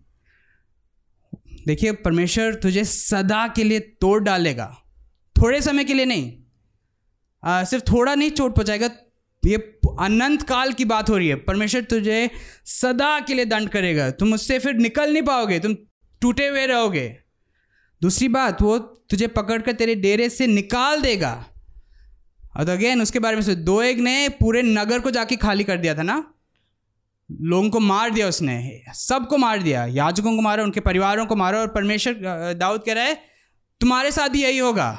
[1.68, 4.82] देखिए परमेश्वर तुझे सदा के लिए तोड़ डालेगा।
[5.42, 6.38] थोड़े समय के लिए नहीं।
[7.44, 8.90] आ, सिर्फ़ थोड़ा नहीं चोट पहुँचाएगा।
[9.46, 9.56] ये
[10.00, 12.30] अनंत काल की बात हो रही है। परमेश्वर तुझे
[12.66, 15.76] सदा के लिए दंड करेगा। तुम उससे फिर निकल नहीं पाओगे। तुम
[16.22, 17.18] टूटे हुए रहोगे।
[18.02, 21.46] दूसरी बात वो तुझे पकड़कर तेरे डेरे से निकाल देगा।
[22.58, 25.78] और अगेन उसके बारे में सोच। दो एक ने पूरे नगर को जाके खाली कर
[25.78, 26.34] दिया था ना?
[27.30, 31.60] लोगों को मार दिया उसने, सबको मार दिया। याजकों को मारा, उनके परिवारों को मारा
[31.60, 33.18] और परमेश्वर दाऊद कह रहा है,
[33.82, 34.92] तुम्हारे साथ भी यही होगा।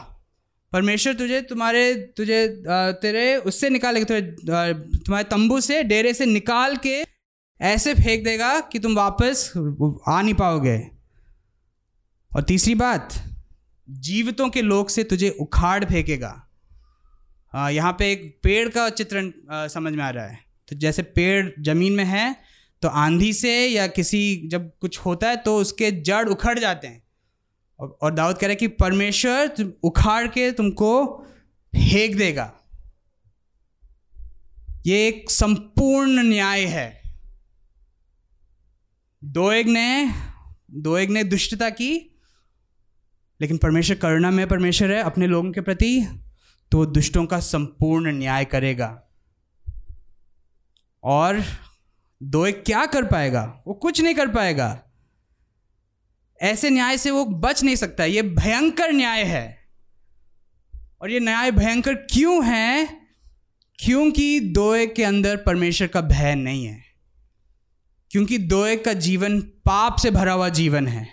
[0.73, 2.47] परमेश्वर तुझे, तुम्हारे, तुझे
[3.03, 7.03] तेरे, उससे निकालेगा तुझे तुम्हारे तंबू से, डेरे से निकाल के
[7.61, 9.53] ऐसे फेंक देगा कि तुम वापस
[10.09, 10.79] आ नहीं पाओगे।
[12.31, 13.15] और तीसरी बात,
[13.89, 16.33] जीवितों के लोग से तुझे उखाड़ फेंकेगा।
[17.55, 21.93] यहाँ पे एक पेड़ का चित्रण समझ में आ रहा है। तो जैसे पेड़ ज़मीन
[21.93, 22.37] में है
[22.83, 27.03] तो आंधी से या किसी जब कुछ होता है तो उसके जड़ उखड़ जाते हैं।
[27.79, 31.07] और दाऊद कह रहा कि परमेश्वर उखाड़ के तुमको
[31.73, 32.53] फेंक देगा।
[34.87, 37.03] ये एक संपूर्ण न्याय है।
[39.25, 40.13] दोएग ने
[40.71, 41.93] दोएग ने दुष्टता की,
[43.41, 46.07] लेकिन परमेश्वर करुणा में परमेश्वर है अपने लोगों के प्रति
[46.73, 49.06] तो दुष्टों का संपूर्ण न्याय करेगा।
[51.07, 51.45] और
[52.23, 53.63] दोएग क्या कर पाएगा?
[53.67, 54.83] वो कुछ नहीं कर पाएगा।
[56.43, 59.69] ऐसे न्याय से वो बच नहीं सकता ये भयंकर न्याय है।
[61.01, 63.01] और ये न्याय भयंकर क्यों है?
[63.79, 66.85] क्योंकि दोए के अंदर परमेश्वर का भय नहीं है।
[68.11, 71.09] क्योंकि दो एक का जीवन पाप से भरा हुआ जीवन है।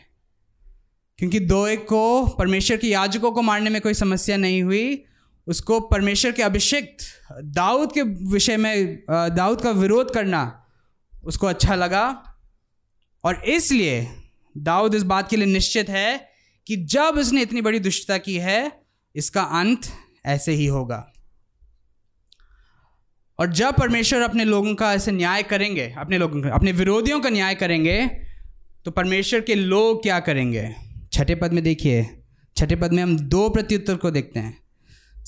[1.18, 5.06] क्योंकि दो एक को, परमेश्वर के याजकों को मारने में कोई समस्या नहीं हुई।
[5.48, 6.98] उसको परमेश्वर के अभिषेक,
[7.34, 8.02] दाऊद के
[8.32, 10.42] विषय में दाऊद का विरोध करना
[11.24, 12.06] उसको अच्छा लगा।
[13.24, 14.08] और इसलिए
[14.56, 16.30] दाऊद इस बात के लिए निश्चित है
[16.68, 18.72] कि जब उसने इतनी बड़ी दुष्टता की है,
[19.16, 19.92] इसका अंत
[20.26, 21.06] ऐसे ही होगा।
[23.40, 27.30] और जब परमेश्वर अपने लोगों का ऐसे न्याय करेंगे, अपने लोगों का, अपने विरोधियों का
[27.30, 28.06] न्याय करेंगे
[28.86, 30.76] तो परमेश्वर के लोग क्या करेंगे?
[31.14, 32.06] छठे पद में देखिए,
[32.58, 34.63] छठे पद में हम दो प्रत्युत्तर को देखते हैं।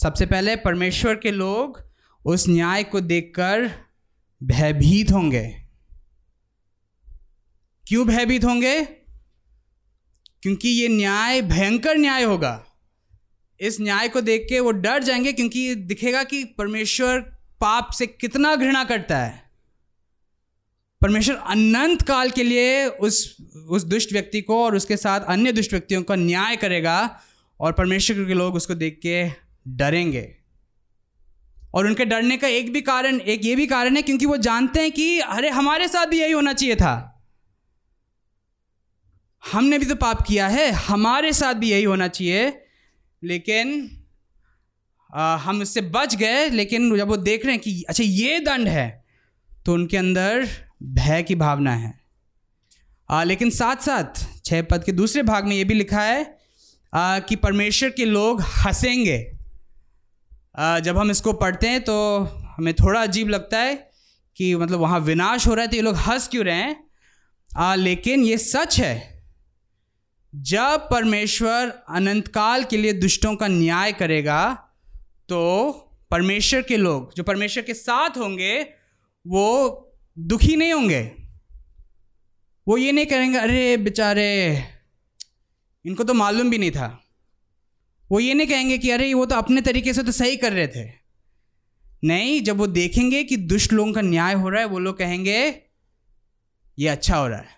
[0.01, 1.81] सबसे पहले परमेश्वर के लोग
[2.25, 3.71] उस न्याय को देखकर
[4.43, 5.62] भयभीत होंगे।
[7.88, 8.86] क्यों भयभीत होंगे?
[10.41, 12.65] क्योंकि ये न्याय, भयंकर न्याय होगा।
[13.60, 17.19] इस न्याय को देख के वो डर जाएँगे क्योंकि दिखेगा कि परमेश्वर
[17.60, 19.43] पाप से कितना घृणा करता है।
[21.01, 23.38] परमेश्वर अनंत काल के लिए उस
[23.69, 27.19] उस दुष्ट व्यक्ति को और उसके साथ अन्य दुष्ट व्यक्तियों का न्याय करेगा
[27.60, 30.36] और परमेश्वर के लोग उसको देख के डरेंगे।
[31.73, 34.82] और उनके डरने का एक भी कारण एक ये भी कारण है क्योंकि वो जानते
[34.82, 37.23] हैं कि अरे हमारे साथ भी यही होना चाहिए था।
[39.54, 42.62] हमने भी तो पाप किया है हमारे साथ भी यही होना चाहिए।
[43.23, 43.91] लेकिन
[45.15, 48.67] आ, हम इससे बच गए लेकिन जब वो देख रहे हैं कि अच्छा ये दंड
[48.67, 49.06] है
[49.65, 50.47] तो उनके अंदर
[50.84, 51.93] भय की भावना है।
[53.10, 56.38] आ, लेकिन साथ साथ छः पद के दूसरे भाग में ये भी लिखा है
[56.93, 59.34] आ, कि परमेश्वर के लोग हंसेंगे।
[60.59, 62.23] जब हम इसको पढ़ते हैं तो
[62.57, 63.91] हमें थोड़ा अजीब लगता है
[64.35, 66.83] कि मतलब वहाँ विनाश हो रहा है तो ये लोग हंस क्यों रहे हैं?
[67.57, 69.23] आ, लेकिन ये सच है
[70.35, 74.53] जब परमेश्वर अनंतकाल के लिए दुष्टों का न्याय करेगा
[75.29, 75.71] तो
[76.11, 78.61] परमेश्वर के लोग जो परमेश्वर के साथ होंगे
[79.27, 79.45] वो
[80.17, 81.01] दुखी नहीं होंगे।
[82.67, 84.27] वो ये नहीं करेंगे अरे बेचारे
[85.85, 87.04] इनको तो मालूम भी नहीं था।
[88.11, 90.67] वो ये नहीं कहेंगे कि अरे, वो तो अपने तरीके से तो सही कर रहे
[90.67, 90.89] थे।
[92.03, 95.55] नहीं, जब वो देखेंगे कि दुष्ट लोगों का न्याय हो रहा है, वो लोग कहेंगे,
[96.79, 97.55] ये अच्छा हो रहा है।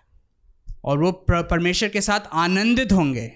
[0.84, 3.32] और वो परमेश्वर के साथ आनंदित होंगे।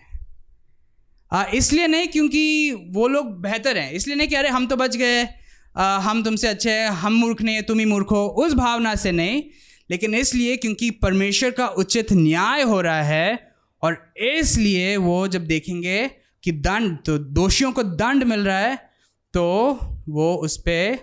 [1.55, 5.25] इसलिए नहीं क्योंकि वो लोग बेहतर हैं। इसलिए नहीं कि, अरे, हम तो बच गए।
[5.79, 9.13] हम तुमसे अच्छे हैं। हम मूर्ख नहीं है, तुम ही मूर्ख हो। उस भावना से
[9.13, 9.43] नहीं,
[9.91, 16.22] लेकिन इसलिए क्योंकि परमेश्वर का उचित न्याय हो रहा है, और इसलिए वो जब देखेंगे
[16.43, 18.77] कि दंड तो दोषियों को दंड मिल रहा है
[19.35, 19.45] तो
[20.09, 20.99] वो उस पर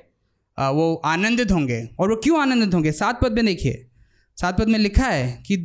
[0.58, 2.91] वो आनंदित होंगे। और वो क्यों आनंदित होंगे?
[2.91, 3.86] सात पद में देखिए।
[4.38, 5.58] सात पद में लिखा है कि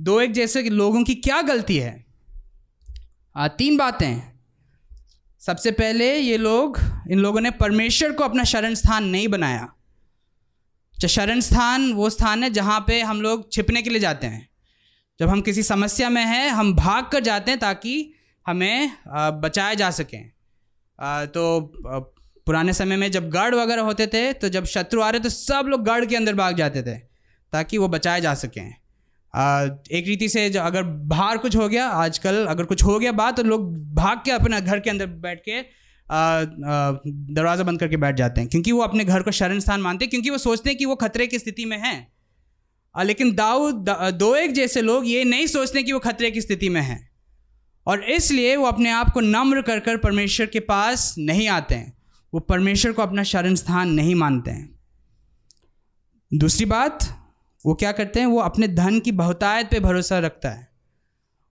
[0.00, 2.04] दो एक जैसे लोगों की क्या गलती है?
[3.36, 4.20] आ, तीन बातें।
[5.40, 6.78] सबसे पहले ये लोग
[7.10, 9.72] इन लोगों ने परमेश्वर को अपना शरण स्थान नहीं बनाया।
[11.08, 14.48] शरण स्थान वो स्थान है जहाँ पे हम लोग छिपने के लिए जाते हैं।
[15.20, 18.12] जब हम किसी समस्या में हैं हम भाग कर जाते हैं ताकि
[18.46, 18.92] हमें
[19.42, 20.30] बचाए जा सकें।
[21.26, 21.72] तो
[22.46, 25.66] पुराने समय में जब गढ़ वगैरह होते थे तो जब शत्रु आ रहे तो सब
[25.68, 26.94] लोग गढ़ के अंदर भाग जाते थे,
[27.52, 32.44] ताकि वो बचाए जा सकें। एक रीति से जो, अगर बाहर कुछ हो गया, आजकल
[32.46, 35.60] अगर कुछ हो गया बात तो लोग भाग के अपना घर के अंदर बैठ के
[37.34, 40.10] दरवाज़ा बंद करके बैठ जाते हैं, क्योंकि वो अपने घर को शरण स्थान मानते हैं,
[40.10, 42.12] क्योंकि वो सोचते हैं कि वो खतरे की स्थिति में हैं।
[42.94, 46.80] लेकिन दाऊ दो एक जैसे लोग ये नहीं सोचते कि वो खतरे की स्थिति में
[46.80, 47.09] हैं।
[47.90, 51.96] और इसलिए वो अपने आप को नम्र कर कर परमेश्वर के पास नहीं आते हैं।
[52.34, 54.78] वो परमेश्वर को अपना शरण स्थान नहीं मानते हैं।
[56.34, 57.26] दूसरी बात,
[57.66, 58.26] वो क्या करते हैं?
[58.26, 60.68] वो अपने धन की बहुतायत पे भरोसा रखता है।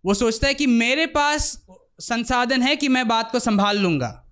[0.06, 1.65] वो सोचता है कि मेरे पास
[1.99, 4.32] संसाधन है कि मैं बात को संभाल लूँगा।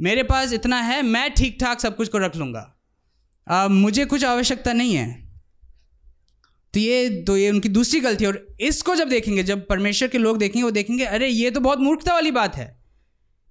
[0.00, 4.72] मेरे पास इतना है, मैं ठीक ठाक सब कुछ को रख लूँगा। मुझे कुछ आवश्यकता
[4.72, 5.25] नहीं है।
[6.76, 10.38] तो ये तो ये उनकी दूसरी गलती और इसको जब देखेंगे, जब परमेश्वर के लोग
[10.38, 12.82] देखेंगे, वो देखेंगे, अरे, ये तो बहुत मूर्खता वाली बात है।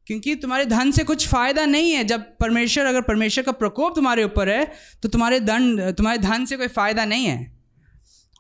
[0.07, 4.23] क्योंकि तुम्हारे धन से कुछ फ़ायदा नहीं है। जब परमेश्वर, अगर परमेश्वर का प्रकोप तुम्हारे
[4.23, 4.71] ऊपर है
[5.03, 7.57] तो तुम्हारे दंड तुम्हारे धन से कोई फ़ायदा नहीं है।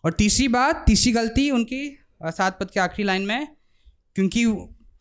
[0.05, 3.47] और तीसरी बात, तीसरी गलती उनकी सात पद के आखिरी लाइन में,
[4.15, 4.45] क्योंकि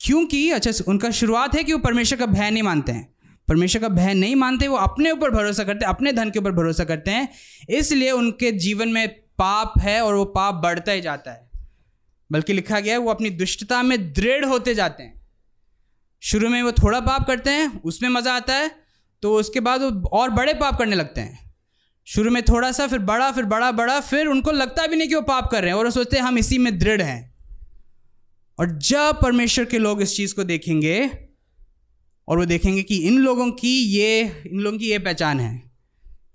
[0.00, 3.14] क्योंकि अच्छा उनका शुरुआत है कि वो परमेश्वर का भय नहीं मानते हैं।
[3.48, 6.84] परमेश्वर का भय नहीं मानते, वो अपने ऊपर भरोसा करते अपने धन के ऊपर भरोसा
[6.84, 7.28] करते हैं।
[7.70, 11.50] इसलिए उनके जीवन में पाप है और वो पाप बढ़ता ही जाता है।
[12.30, 15.22] बल्कि लिखा गया है, वो अपनी दुष्टता में दृढ़ होते जाते हैं।
[16.22, 18.70] शुरू में वो थोड़ा पाप करते हैं, उसमें मज़ा आता है
[19.22, 21.52] तो उसके बाद वो और बड़े पाप करने लगते हैं।
[22.06, 25.14] शुरू में थोड़ा सा, फिर बड़ा फिर बड़ा बड़ा, फिर उनको लगता भी नहीं कि
[25.14, 27.34] वो पाप कर रहे हैं और वो सोचते हैं, हम इसी में दृढ़ हैं।
[28.58, 30.98] और जब परमेश्वर के लोग इस चीज़ को देखेंगे,
[32.28, 35.54] और वो देखेंगे कि इन लोगों की ये, इन लोगों की ये पहचान है।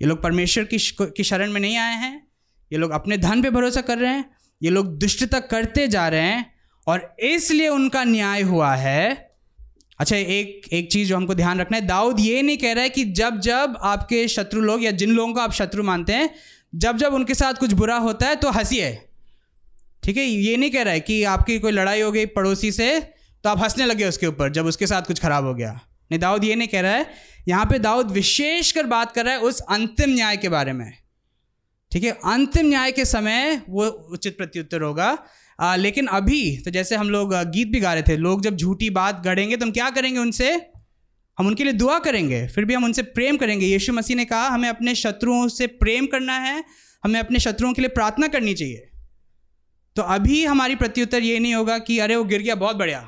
[0.02, 2.29] ये लोग परमेश्वर की शरण में नहीं आए हैं
[2.72, 4.26] ये लोग अपने धन पे भरोसा कर रहे हैं,
[4.62, 6.46] ये लोग दुष्टता करते जा रहे हैं
[6.88, 9.28] और इसलिए उनका न्याय हुआ है।
[10.00, 12.90] अच्छा एक एक चीज़ जो हमको ध्यान रखना है, दाऊद ये नहीं कह रहा है
[12.90, 16.30] कि जब जब आपके शत्रु लोग या जिन लोगों को आप शत्रु मानते हैं,
[16.76, 18.98] जब जब उनके साथ कुछ बुरा होता है तो हंसिए
[20.04, 23.00] ठीक है, ये नहीं कह रहा है कि आपकी कोई लड़ाई हो गई पड़ोसी से
[23.44, 25.72] तो आप हंसने लगे उसके ऊपर जब उसके साथ कुछ खराब हो गया।
[26.12, 27.06] नहीं, दाऊद ये नहीं कह रहा है।
[27.48, 30.92] यहाँ पे दाऊद विशेष कर बात कर रहा है उस अंतिम न्याय के बारे में।
[31.92, 32.12] ठीक है?
[32.12, 35.18] अंतिम न्याय के समय वो उचित प्रत्युत्तर होगा।
[35.60, 38.90] आ, लेकिन अभी तो जैसे हम लोग गीत भी गा रहे थे लोग जब झूठी
[38.90, 40.54] बात गढ़ेंगे तो हम क्या करेंगे उनसे?
[41.38, 44.48] हम उनके लिए दुआ करेंगे फिर भी हम उनसे प्रेम करेंगे। यीशु मसीह ने कहा
[44.48, 46.64] हमें अपने शत्रुओं से प्रेम करना है
[47.04, 48.90] हमें अपने शत्रुओं के लिए प्रार्थना करनी चाहिए।
[49.96, 53.08] तो अभी हमारी प्रत्युत्तर ये नहीं होगा कि अरे वो गिर गया बहुत बढ़िया।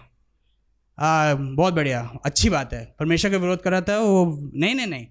[0.98, 5.08] बहुत बढ़िया अच्छी बात है। परमेश्वर का विरोध कर रहा था वो नहीं नहीं नहीं।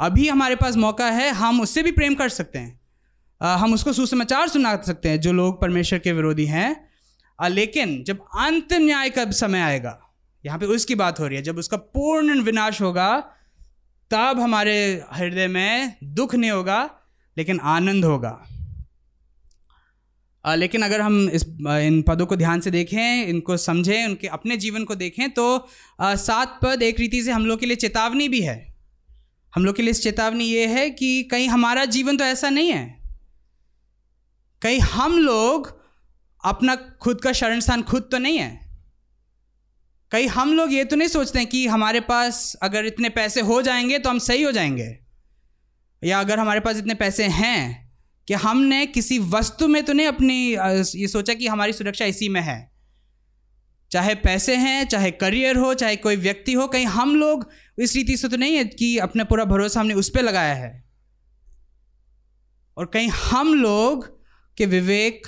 [0.00, 2.79] अभी हमारे पास मौका है हम उससे भी प्रेम कर सकते हैं।
[3.40, 6.90] हम उसको सुसमाचार सुना सकते हैं जो लोग परमेश्वर के विरोधी हैं।
[7.38, 9.98] लेकिन जब अंत न्याय का समय आएगा
[10.44, 13.18] यहाँ पे उसकी बात हो रही है जब उसका पूर्ण विनाश होगा
[14.10, 16.78] तब हमारे हृदय में दुख नहीं होगा
[17.36, 18.30] लेकिन आनंद होगा।
[20.44, 24.56] आ, लेकिन अगर हम इस इन पदों को ध्यान से देखें इनको समझें उनके अपने
[24.56, 25.68] जीवन को देखें तो
[26.00, 28.74] आ, सात पद एक रीति से हम लोग के लिए चेतावनी भी है।
[29.52, 32.99] हम लोग के लिए चेतावनी ये है कि कहीं हमारा जीवन तो ऐसा नहीं है।
[34.62, 35.80] कहीं हम लोग
[36.44, 38.70] अपना खुद का शरण स्थान खुद तो नहीं है।
[40.10, 43.62] कहीं हम लोग ये तो नहीं सोचते हैं कि हमारे पास अगर इतने पैसे हो
[43.62, 44.98] जाएँगे तो हम सही हो जाएँगे।
[46.04, 47.92] या अगर हमारे पास इतने पैसे हैं
[48.28, 50.52] कि हमने किसी वस्तु में तो नहीं अपनी
[51.00, 52.70] ये सोचा कि हमारी सुरक्षा इसी में है।
[53.90, 58.16] चाहे पैसे हैं, चाहे करियर हो, चाहे कोई व्यक्ति हो, कहीं हम लोग इस रीति
[58.16, 60.84] से तो नहीं है कि अपना पूरा भरोसा हमने उस पर लगाया है।
[62.76, 64.19] और कहीं हम लोग
[64.60, 65.26] के विवेक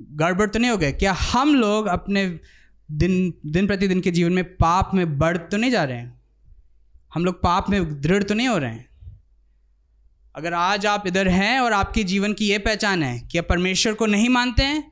[0.00, 0.92] गड़बड़ तो नहीं हो गए?
[0.92, 2.28] क्या हम लोग अपने
[2.88, 6.20] दिन दिन प्रतिदिन के जीवन में पाप में बढ़ तो नहीं जा रहे हैं?
[7.14, 8.88] हम लोग पाप में दृढ़ तो नहीं हो रहे हैं?
[10.34, 13.94] अगर आज आप इधर हैं और आपके जीवन की ये पहचान है कि आप परमेश्वर
[13.94, 14.82] को नहीं मानते हैं,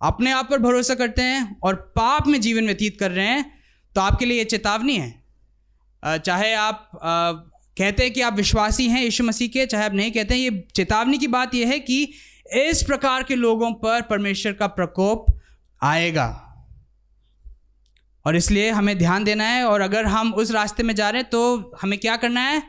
[0.00, 3.44] अपने आप पर भरोसा करते हैं और पाप में जीवन व्यतीत कर रहे हैं
[3.94, 6.90] तो आपके लिए ये चेतावनी है। चाहे आप
[7.78, 10.68] कहते हैं कि आप विश्वासी हैं यीशु मसीह के, चाहे आप नहीं कहते हैं, ये
[10.76, 12.12] चेतावनी की बात यह है कि
[12.56, 15.26] इस प्रकार के लोगों पर परमेश्वर का प्रकोप
[15.82, 16.42] आएगा।
[18.26, 21.30] और इसलिए हमें ध्यान देना है, और अगर हम उस रास्ते में जा रहे हैं
[21.30, 22.62] तो हमें क्या करना है?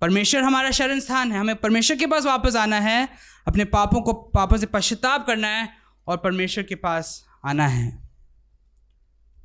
[0.00, 3.08] परमेश्वर हमारा शरण स्थान है, हमें परमेश्वर के पास वापस आना है,
[3.48, 5.68] अपने पापों को, पापों से पश्चाताप करना है,
[6.08, 8.02] और परमेश्वर के पास आना है।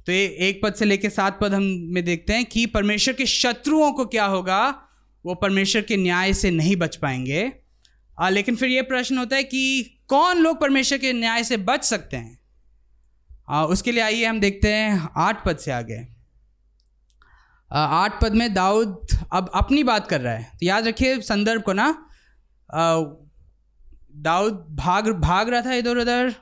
[0.05, 3.25] तो ये एक पद से लेकर सात पद हम में देखते हैं कि परमेश्वर के
[3.25, 4.88] शत्रुओं को क्या होगा?
[5.25, 7.51] वो परमेश्वर के न्याय से नहीं बच पाएँगे।
[8.19, 11.83] आ, लेकिन फिर ये प्रश्न होता है कि कौन लोग परमेश्वर के न्याय से बच
[11.83, 12.39] सकते हैं?
[13.49, 16.07] आ, उसके लिए आइए हम देखते हैं आठ पद से आगे।
[17.71, 21.73] आठ पद में दाऊद अब अपनी बात कर रहा है। तो याद रखिए संदर्भ को
[21.73, 22.07] ना।
[24.15, 26.33] दाऊद भाग भाग रहा था इधर उधर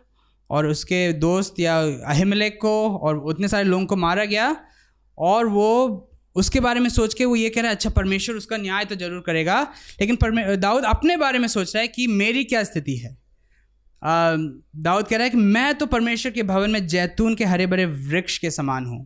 [0.50, 4.56] और उसके दोस्त या अहिमलेक को और उतने सारे लोगों को मारा गया
[5.18, 6.04] और वो
[6.38, 8.96] उसके बारे में सोच के वो ये कह रहा है अच्छा परमेश्वर उसका न्याय तो
[8.96, 9.62] ज़रूर करेगा।
[10.02, 10.18] लेकिन
[10.58, 13.18] दाऊद अपने बारे में सोच रहा है कि मेरी क्या स्थिति है?
[14.02, 17.86] दाऊद कह रहा है कि मैं तो परमेश्वर के भवन में जैतून के हरे भरे
[17.86, 19.06] वृक्ष के समान हूँ।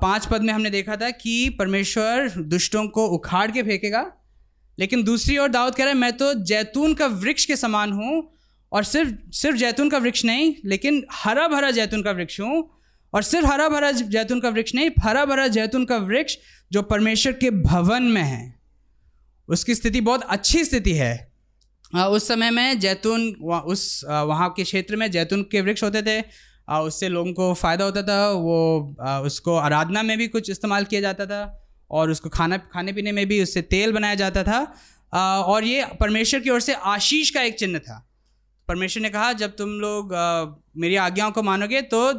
[0.00, 4.04] पाँच पद में हमने देखा था कि परमेश्वर दुष्टों को उखाड़ के फेंकेगा,
[4.78, 8.28] लेकिन दूसरी ओर दाऊद कह रहा है, मैं तो जैतून का वृक्ष के समान हूँ
[8.72, 12.68] और सिर्फ़ सिर्फ़ जैतून का वृक्ष नहीं, लेकिन हरा भरा जैतून का वृक्ष हूँ
[13.12, 16.36] और सिर्फ़ हरा भरा जैतून का वृक्ष नहीं, हरा भरा जैतून का वृक्ष
[16.72, 18.54] जो परमेश्वर के भवन में है।
[19.48, 21.32] उसकी स्थिति बहुत अच्छी स्थिति है।
[21.94, 23.28] उस समय में जैतून
[23.66, 26.20] उस वहाँ के क्षेत्र में जैतून के वृक्ष होते थे।
[26.78, 28.96] उससे लोगों को फ़ायदा होता था। वो
[29.26, 31.42] उसको आराधना में भी कुछ इस्तेमाल किया जाता था
[31.90, 34.60] और उसको खाना, खाने पीने में भी उससे तेल बनाया जाता था।
[35.42, 37.98] और ये परमेश्वर की ओर से आशीष का एक चिन्ह था।
[38.68, 40.14] परमेश्वर ने कहा, जब तुम लोग
[40.76, 42.12] मेरी आज्ञाओं को मानोगे तो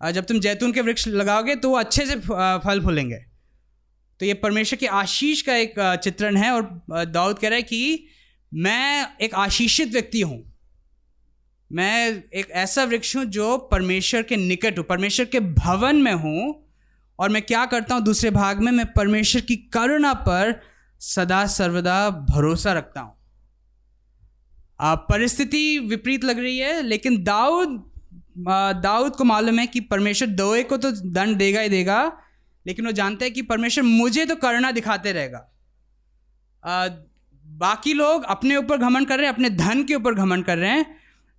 [0.00, 3.16] जब तुम जैतून के वृक्ष लगाओगे तो वो अच्छे से फल फूलेंगे।
[4.20, 5.74] तो ये परमेश्वर की आशीष का एक
[6.04, 8.06] चित्रण है और दाऊद कह रहा है कि
[8.52, 10.38] मैं एक आशीषित व्यक्ति हूँ।
[11.70, 16.54] मैं एक ऐसा वृक्ष हूँ जो परमेश्वर के निकट हूँ, परमेश्वर के भवन में हूँ
[17.18, 20.60] और मैं क्या करता हूँ, दूसरे भाग में मैं परमेश्वर की करुणा पर
[21.00, 21.98] सदा सर्वदा
[22.30, 23.14] भरोसा रखता हूँ।
[24.80, 27.82] परिस्थिति विपरीत लग रही है, लेकिन दाऊद
[28.36, 32.12] दाऊद को मालूम है कि परमेश्वर दोए को तो दंड देगा ही देगा,
[32.66, 35.46] लेकिन वो जानते हैं कि परमेश्वर मुझे तो करना दिखाते रहेगा।
[37.44, 40.70] बाकी लोग अपने ऊपर घमंड कर रहे हैं, अपने धन के ऊपर घमंड कर रहे
[40.70, 40.86] हैं,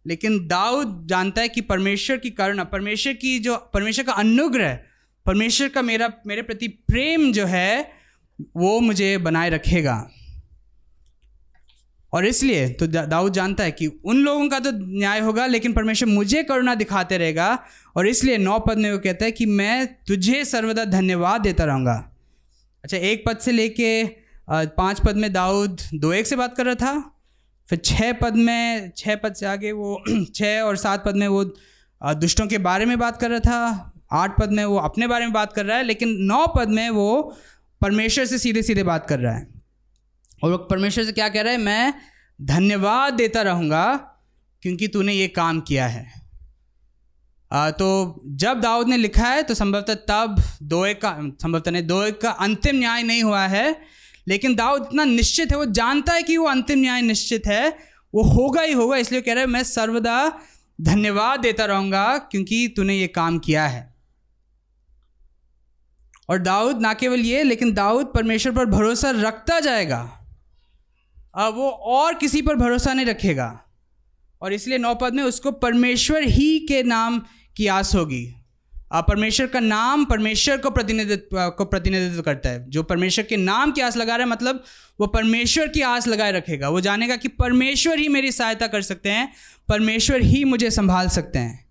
[0.05, 4.79] लेकिन दाऊद जानता है कि परमेश्वर की करुणा, परमेश्वर की जो, परमेश्वर का अनुग्रह,
[5.25, 7.91] परमेश्वर का मेरा, मेरे प्रति प्रेम जो है,
[8.57, 9.95] वो मुझे बनाए रखेगा।
[12.14, 16.10] और इसलिए तो दाऊद जानता है कि उन लोगों का तो न्याय होगा, लेकिन परमेश्वर
[16.10, 17.58] मुझे करुणा दिखाते रहेगा।
[17.95, 21.93] और इसलिए नौ पद में वो कहता है कि मैं तुझे सर्वदा धन्यवाद देता रहूँगा।
[22.84, 24.03] अच्छा एक पद से लेके
[24.49, 27.14] पाँच पद में दाऊद दो एक से बात कर रहा था,
[27.70, 30.01] फिर छः पद में छः पद से आगे वो
[30.36, 31.43] छः और सात पद में वो
[32.01, 35.34] दुष्टों के बारे में बात कर रहा था, आठ पद में वो अपने बारे में
[35.34, 37.36] बात कर रहा है, लेकिन नौ पद में वो
[37.82, 39.47] परमेश्वर से सीधे सीधे बात कर रहा है।
[40.43, 41.57] और परमेश्वर से क्या कह रहा है?
[41.57, 41.93] मैं
[42.39, 43.95] धन्यवाद देता रहूँगा
[44.63, 46.05] क्योंकि तूने ये काम किया है।
[47.51, 51.11] आ, तो जब दाऊद ने लिखा है तो संभवतः तब दो एक का
[51.41, 53.81] संभवतः नहीं दो एक का अंतिम न्याय नहीं हुआ है।
[54.27, 57.77] लेकिन दाऊद इतना निश्चित है वो जानता है कि वो अंतिम न्याय निश्चित है।
[58.13, 60.41] वो होगा ही होगा इसलिए कह रहा है मैं सर्वदा
[60.81, 63.95] धन्यवाद देता रहूँगा क्योंकि तूने ये काम किया है।
[66.29, 70.16] और दाऊद ना केवल ये लेकिन दाऊद परमेश्वर पर भरोसा रखता जाएगा।
[71.45, 73.63] वो और किसी पर भरोसा नहीं रखेगा।
[74.41, 77.21] और इसलिए नौपद में उसको परमेश्वर ही के नाम
[77.57, 78.33] की आस होगी।
[78.93, 83.81] परमेश्वर का नाम परमेश्वर को प्रतिनिधित्व को प्रतिनिधित्व करता है। जो परमेश्वर के नाम की
[83.81, 84.63] आस लगा रहा है मतलब
[84.99, 89.09] वो परमेश्वर की आस लगाए रखेगा। वो जानेगा कि परमेश्वर ही मेरी सहायता कर सकते
[89.09, 89.33] हैं
[89.67, 91.67] परमेश्वर ही मुझे संभाल सकते हैं।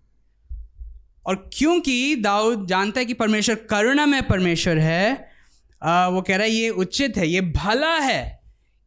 [1.27, 5.31] और क्योंकि दाऊद जानता है कि परमेश्वर करुणा में परमेश्वर है
[5.83, 8.36] आ, वो कह रहा है ये उचित है ये भला है।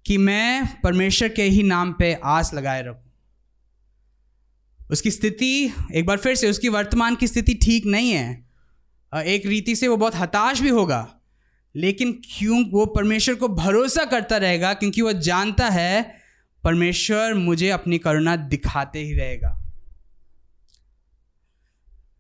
[0.06, 3.12] कि मैं परमेश्वर के ही नाम पे आस लगाए रखूँ।
[4.90, 8.48] उसकी स्थिति, एक बार फिर से उसकी वर्तमान की स्थिति ठीक नहीं है।
[9.14, 11.08] एक रीति से वो बहुत हताश भी होगा,
[11.76, 14.74] लेकिन क्यों वो परमेश्वर को भरोसा करता रहेगा?
[14.74, 16.02] क्योंकि वो जानता है,
[16.64, 19.56] परमेश्वर मुझे अपनी करुणा दिखाते ही रहेगा।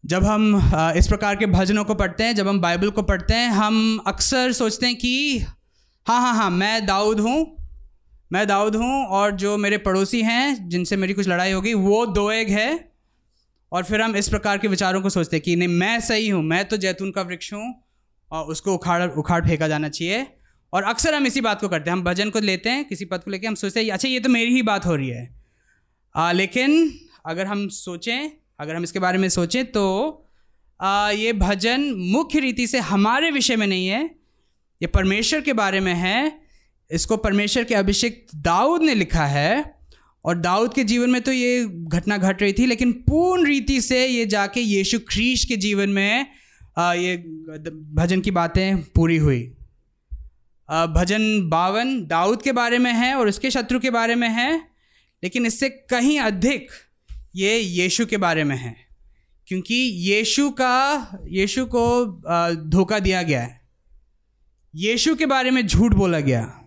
[0.03, 3.49] जब हम इस प्रकार के भजनों को पढ़ते हैं, जब हम बाइबल को पढ़ते हैं,
[3.49, 5.39] हम अक्सर सोचते हैं कि
[6.07, 7.58] हाँ हाँ हाँ मैं दाऊद हूँ
[8.31, 12.31] मैं दाऊद हूँ और जो मेरे पड़ोसी हैं जिनसे मेरी कुछ लड़ाई होगी वो दो
[12.31, 12.69] एक है।
[13.71, 16.43] और फिर हम इस प्रकार के विचारों को सोचते हैं कि नहीं मैं सही हूँ
[16.43, 17.73] मैं तो जैतून का वृक्ष हूँ
[18.31, 20.25] और उसको उखाड़ उखाड़ फेंका जाना चाहिए।
[20.73, 23.23] और अक्सर हम इसी बात को करते हैं हम भजन को लेते हैं किसी पद
[23.23, 25.29] को लेकर हम सोचते हैं अच्छा ये तो मेरी ही बात हो रही है।
[26.15, 29.85] आ, लेकिन अगर हम सोचें अगर हम इसके बारे में सोचें तो
[30.79, 34.03] आ, ये भजन मुख्य रीति से हमारे विषय में नहीं है
[34.81, 36.48] ये परमेश्वर के बारे में है।
[36.91, 39.75] इसको परमेश्वर के अभिषेक दाऊद ने लिखा है
[40.25, 44.07] और दाऊद के जीवन में तो ये घटना घट रही थी लेकिन पूर्ण रीति से
[44.07, 46.25] ये जाके यीशु ख्रीश के जीवन में
[46.77, 47.17] आ, ये
[47.93, 49.53] भजन की बातें पूरी हुई।
[50.69, 54.61] आ, भजन बावन दाऊद के बारे में है और उसके शत्रु के बारे में है
[55.23, 56.71] लेकिन इससे कहीं अधिक
[57.35, 58.75] ये यीशु के बारे में है
[59.47, 62.05] क्योंकि यीशु का यीशु को
[62.69, 63.61] धोखा दिया गया है।
[64.75, 66.58] यीशु के बारे में झूठ बोला गया।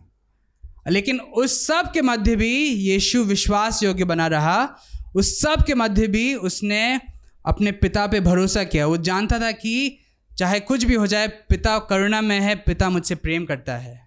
[0.86, 4.76] लेकिन उस सब के मध्य भी यीशु विश्वास योग्य बना रहा।
[5.14, 7.00] उस सब के मध्य भी उसने
[7.44, 9.98] अपने पिता पे भरोसा किया। वो जानता था कि
[10.38, 14.00] चाहे कुछ भी हो जाए पिता करुणा में है पिता मुझसे प्रेम करता है।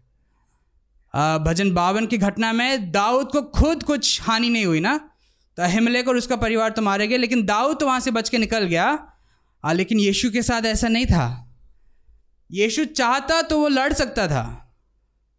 [1.43, 4.97] भजन बावन की घटना में दाऊद को खुद कुछ हानि नहीं हुई ना?
[5.57, 8.37] तो अहिमलेक और उसका परिवार तो मारे गए लेकिन दाऊद तो वहाँ से बच के
[8.37, 8.87] निकल गया।
[9.63, 11.55] आ, लेकिन यीशु के साथ ऐसा नहीं था।
[12.51, 14.64] यीशु चाहता तो वो लड़ सकता था।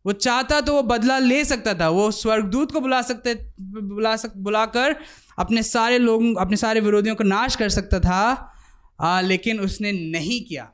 [0.07, 4.36] वो चाहता तो वो बदला ले सकता था। वो स्वर्गदूत को बुला सकते बुला सक
[4.36, 4.96] बुलाकर
[5.38, 8.52] अपने सारे लोगों अपने सारे विरोधियों को नाश कर सकता था
[9.00, 10.70] आ, लेकिन उसने नहीं किया।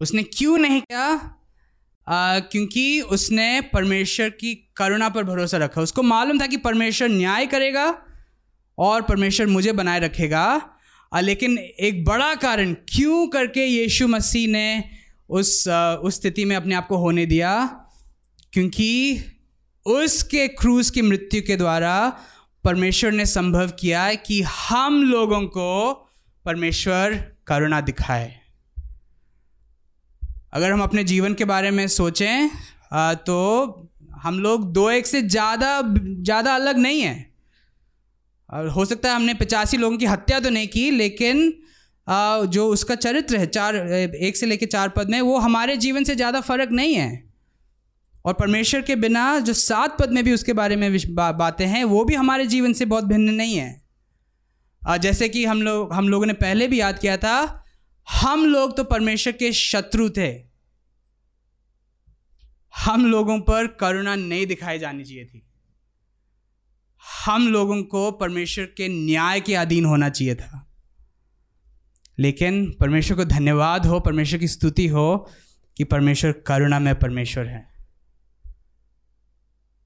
[0.00, 1.34] उसने क्यों नहीं किया?
[2.08, 7.46] आ, क्योंकि उसने परमेश्वर की करुणा पर भरोसा रखा। उसको मालूम था कि परमेश्वर न्याय
[7.46, 7.98] करेगा
[8.78, 10.70] और परमेश्वर मुझे बनाए रखेगा।
[11.14, 14.84] आ, लेकिन एक बड़ा कारण क्यों करके यीशु मसीह ने
[15.30, 17.52] उस उस स्थिति में अपने आप को होने दिया,
[18.52, 19.20] क्योंकि
[19.86, 21.96] उसके क्रूज की मृत्यु के द्वारा
[22.64, 25.92] परमेश्वर ने संभव किया है कि हम लोगों को
[26.44, 27.14] परमेश्वर
[27.46, 28.34] करुणा दिखाए।
[30.52, 32.48] अगर हम अपने जीवन के बारे में सोचें
[33.26, 33.38] तो
[34.20, 37.34] हम लोग दो एक से ज़्यादा ज़्यादा अलग नहीं हैं।
[38.48, 41.52] और हो सकता है हमने पचासी लोगों की हत्या तो नहीं की, लेकिन
[42.06, 46.14] जो उसका चरित्र है, चार, एक से लेकर चार पद में वो हमारे जीवन से
[46.14, 47.24] ज़्यादा फ़र्क नहीं है।
[48.24, 52.04] और परमेश्वर के बिना जो सात पद में भी उसके बारे में बातें हैं, वो
[52.04, 56.32] भी हमारे जीवन से बहुत भिन्न नहीं है। जैसे कि हम लोग, हम लोगों ने
[56.32, 57.64] पहले भी याद किया था,
[58.08, 60.28] हम लोग तो परमेश्वर के शत्रु थे।
[62.74, 65.42] हम लोगों पर करुणा नहीं दिखाई जानी चाहिए थी।
[67.24, 70.65] हम लोगों को परमेश्वर के न्याय के अधीन होना चाहिए था।
[72.18, 75.30] लेकिन परमेश्वर को धन्यवाद हो, परमेश्वर की स्तुति हो
[75.76, 77.68] कि परमेश्वर करुणा में परमेश्वर है।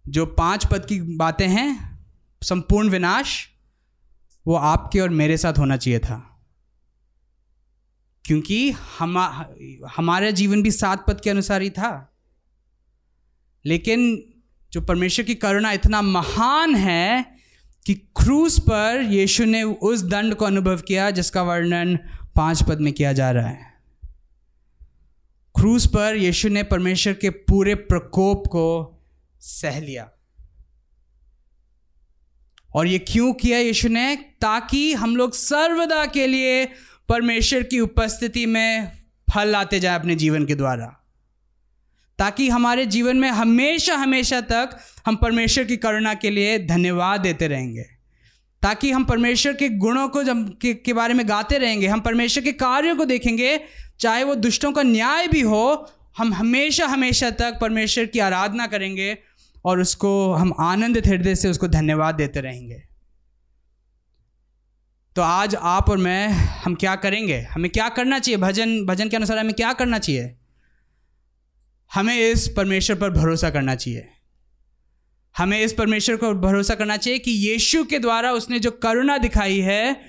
[0.09, 2.01] जो पाँच पद की बातें हैं,
[2.43, 3.49] संपूर्ण विनाश,
[4.47, 6.27] वो आपके और मेरे साथ होना चाहिए था।
[8.25, 9.19] क्योंकि हम,
[9.97, 12.17] हमारा जीवन भी सात पद के अनुसार ही था।
[13.67, 14.25] लेकिन
[14.73, 17.37] जो परमेश्वर की करुणा इतना महान है
[17.87, 21.99] कि क्रूस पर यीशु ने उस दंड को अनुभव किया, जिसका वर्णन
[22.41, 23.75] पाँच पद में किया जा रहा है।
[25.55, 28.99] क्रूस पर यीशु ने परमेश्वर के पूरे प्रकोप को
[29.41, 30.11] सह लिया।
[32.75, 34.17] और ये क्यों किया यीशु ने?
[34.17, 36.67] ताकि हम लोग सर्वदा के लिए
[37.09, 38.93] परमेश्वर की उपस्थिति में
[39.35, 40.87] फल लाते जाए अपने जीवन के द्वारा।
[42.19, 47.49] ताकि हमारे जीवन में हमेशा हमेशा तक हम परमेश्वर की करुणा के लिए धन्यवाद देते
[47.49, 48.00] रहेंगे।
[48.63, 52.45] ताकि हम परमेश्वर के गुणों को जब के, के बारे में गाते रहेंगे हम परमेश्वर
[52.45, 53.61] के कार्यों को देखेंगे
[54.01, 59.19] चाहे वो दुष्टों का न्याय भी हो हम हमेशा हमेशा तक परमेश्वर की आराधना करेंगे
[59.65, 62.83] और उसको हम आनंदित हृदय से उसको धन्यवाद देते रहेंगे।
[65.17, 67.41] तो आज आप और मैं हम क्या करेंगे?
[67.41, 68.39] हमें क्या करना चाहिए?
[68.39, 70.37] भजन भजन के अनुसार हमें क्या करना चाहिए?
[71.95, 74.09] हमें इस परमेश्वर पर भरोसा करना चाहिए।
[75.41, 79.59] हमें इस परमेश्वर को भरोसा करना चाहिए कि यीशु के द्वारा उसने जो करुणा दिखाई
[79.61, 80.01] है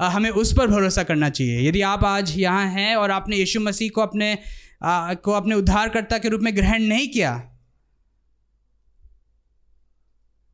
[0.00, 3.90] हमें उस पर भरोसा करना चाहिए। यदि आप आज यहाँ हैं और आपने यीशु मसीह
[3.90, 4.38] को अपने
[4.82, 7.32] आ, को अपने उद्धारकर्ता के रूप में ग्रहण नहीं किया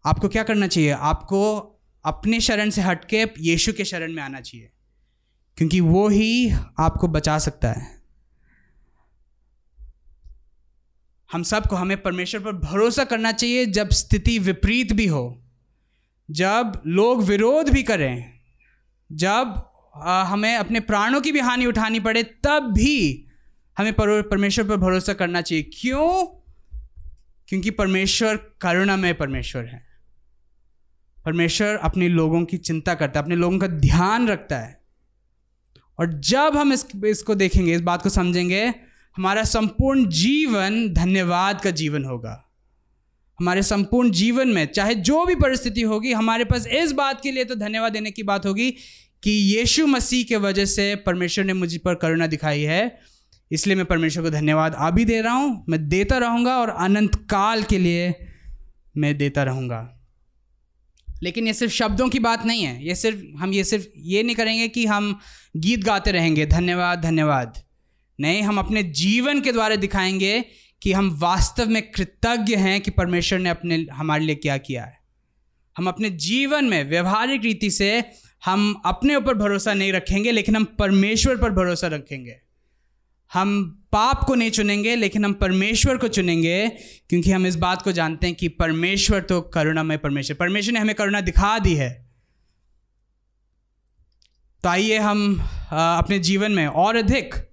[0.06, 0.90] आपको क्या करना चाहिए?
[0.90, 1.58] आपको
[2.04, 4.70] अपने शरण से हटके यीशु के शरण में आना चाहिए
[5.56, 7.95] क्योंकि वो ही आपको बचा सकता है।
[11.32, 15.42] हम सबको हमें परमेश्वर पर भरोसा करना चाहिए जब स्थिति विपरीत भी हो,
[16.30, 18.32] जब लोग विरोध भी करें,
[19.12, 19.72] जब
[20.04, 23.26] हमें अपने प्राणों की भी हानि उठानी पड़े, तब भी
[23.78, 26.26] हमें परमेश्वर पर भरोसा करना चाहिए। क्यों?
[27.48, 29.86] क्योंकि परमेश्वर करुणामय परमेश्वर है।
[31.24, 34.80] परमेश्वर अपने लोगों की चिंता करता है, अपने लोगों का ध्यान रखता है।
[35.98, 38.74] और जब हम इस, इसको देखेंगे, इस बात को समझेंगे
[39.16, 42.42] हमारा संपूर्ण जीवन धन्यवाद का जीवन होगा।
[43.40, 47.44] हमारे संपूर्ण जीवन में, चाहे जो भी परिस्थिति होगी, हमारे पास इस बात के लिए
[47.44, 48.70] तो धन्यवाद देने की बात होगी
[49.22, 53.00] कि यीशु मसीह के वजह से परमेश्वर ने मुझ पर करुणा दिखाई है।
[53.52, 57.62] इसलिए मैं परमेश्वर को धन्यवाद अभी दे रहा हूँ, मैं देता रहूँगा और अनंत काल
[57.62, 58.14] के लिए
[58.96, 59.92] मैं देता रहूँगा।
[61.22, 64.36] लेकिन ये सिर्फ़ शब्दों की बात नहीं है, ये सिर्फ़, हम ये सिर्फ़ ये नहीं
[64.36, 65.18] करेंगे कि हम
[65.56, 67.65] गीत गाते रहेंगे। धन्यवाद धन्यवाद।
[68.20, 70.44] नहीं, हम अपने जीवन के द्वारा दिखाएँगे
[70.82, 74.98] कि हम वास्तव में कृतज्ञ हैं कि परमेश्वर ने अपने, हमारे लिए क्या किया है।
[75.76, 78.04] हम अपने जीवन में व्यवहारिक रीति से
[78.44, 82.36] हम अपने ऊपर भरोसा नहीं रखेंगे, लेकिन हम परमेश्वर पर भरोसा रखेंगे।
[83.32, 86.68] हम पाप को नहीं चुनेंगे, लेकिन हम परमेश्वर को चुनेंगे,
[87.08, 90.94] क्योंकि हम इस बात को जानते हैं कि परमेश्वर तो करुणामय परमेश्वर। परमेश्वर ने हमें
[90.94, 92.06] करुणा दिखा दी है।
[94.62, 95.40] तो आइए हम
[95.72, 97.45] अपने जीवन में और अधिक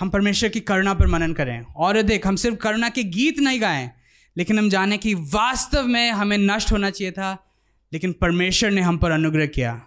[0.00, 3.60] हम परमेश्वर की करुणा पर मनन करें। और अधिक हम सिर्फ़ करुणा के गीत नहीं
[3.60, 3.90] गाएँ,
[4.36, 7.46] लेकिन हम जाने कि वास्तव में हमें नष्ट होना चाहिए था,
[7.92, 9.82] लेकिन परमेश्वर ने हम पर अनुग्रह किया।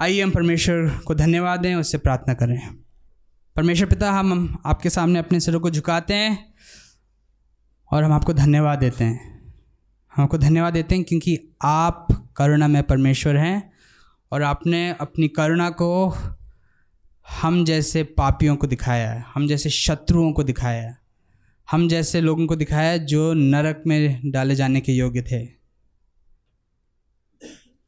[0.00, 2.60] आइए हम परमेश्वर को धन्यवाद दें, उससे प्रार्थना करें।
[3.56, 6.54] परमेश्वर पिता हम आपके सामने अपने सिरों को झुकाते हैं
[7.90, 9.42] और हम आपको धन्यवाद देते हैं।
[10.16, 13.72] हम आपको धन्यवाद देते हैं क्योंकि आप करुणा में परमेश्वर हैं
[14.32, 16.16] और आपने अपनी करुणा को
[17.26, 20.96] हम जैसे पापियों को दिखाया है, हम जैसे शत्रुओं को दिखाया है,
[21.68, 25.40] हम जैसे लोगों को दिखाया है जो नरक में डाले जाने के योग्य थे।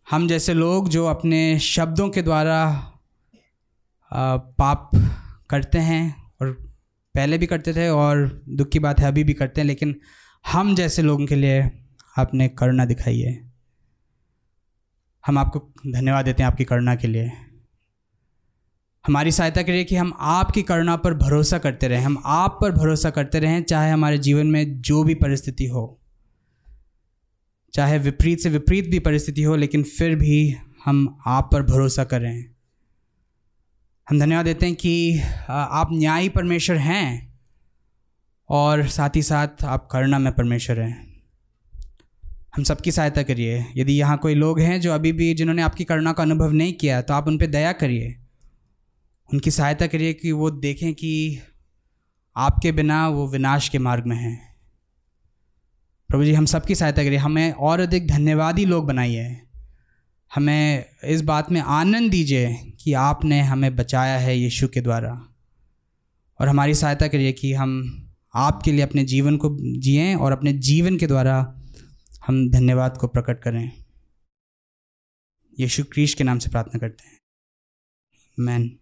[0.07, 2.67] हम जैसे लोग जो अपने शब्दों के द्वारा
[4.13, 4.91] पाप
[5.51, 6.53] करते हैं और
[7.15, 9.95] पहले भी करते थे और दुख की बात है अभी भी करते हैं, लेकिन
[10.45, 11.63] हम जैसे लोगों के लिए
[12.19, 13.39] आपने करुणा दिखाई है।
[15.25, 17.31] हम आपको धन्यवाद देते हैं आपकी करुणा के लिए।
[19.05, 23.11] हमारी सहायता करिए कि हम आपकी करुणा पर भरोसा करते रहें, हम आप पर भरोसा
[23.11, 26.01] करते रहें, चाहे हमारे जीवन में जो भी परिस्थिति हो।
[27.75, 32.45] चाहे विपरीत से विपरीत भी परिस्थिति हो, लेकिन फिर भी हम आप पर भरोसा करें।
[34.09, 37.35] हम धन्यवाद देते हैं कि आप न्यायी परमेश्वर हैं
[38.51, 41.23] और साथ ही साथ आप करुणा में परमेश्वर हैं।
[42.57, 46.13] हम सबकी सहायता करिए। यदि यहाँ कोई लोग हैं जो अभी भी जिन्होंने आपकी करुणा
[46.13, 48.17] का अनुभव नहीं किया तो आप उन पर दया करिए।
[49.33, 51.41] उनकी सहायता करिए कि वो देखें कि
[52.37, 54.57] आपके बिना वो विनाश के मार्ग में हैं।
[56.09, 59.41] प्रभु जी, हम सबकी सहायता करिए हमें और अधिक धन्यवादी लोग बनाइए।
[60.35, 65.29] हमें इस बात में आनंद दीजिए कि आपने हमें बचाया है यीशु के द्वारा।
[66.41, 68.01] और हमारी सहायता करिए कि हम
[68.35, 71.63] आपके लिए अपने जीवन को जिएँ और अपने जीवन के द्वारा
[72.27, 73.73] हम धन्यवाद को प्रकट करें।
[75.61, 77.19] यीशु क्रीश के नाम से प्रार्थना करते हैं।
[78.39, 78.79] मैन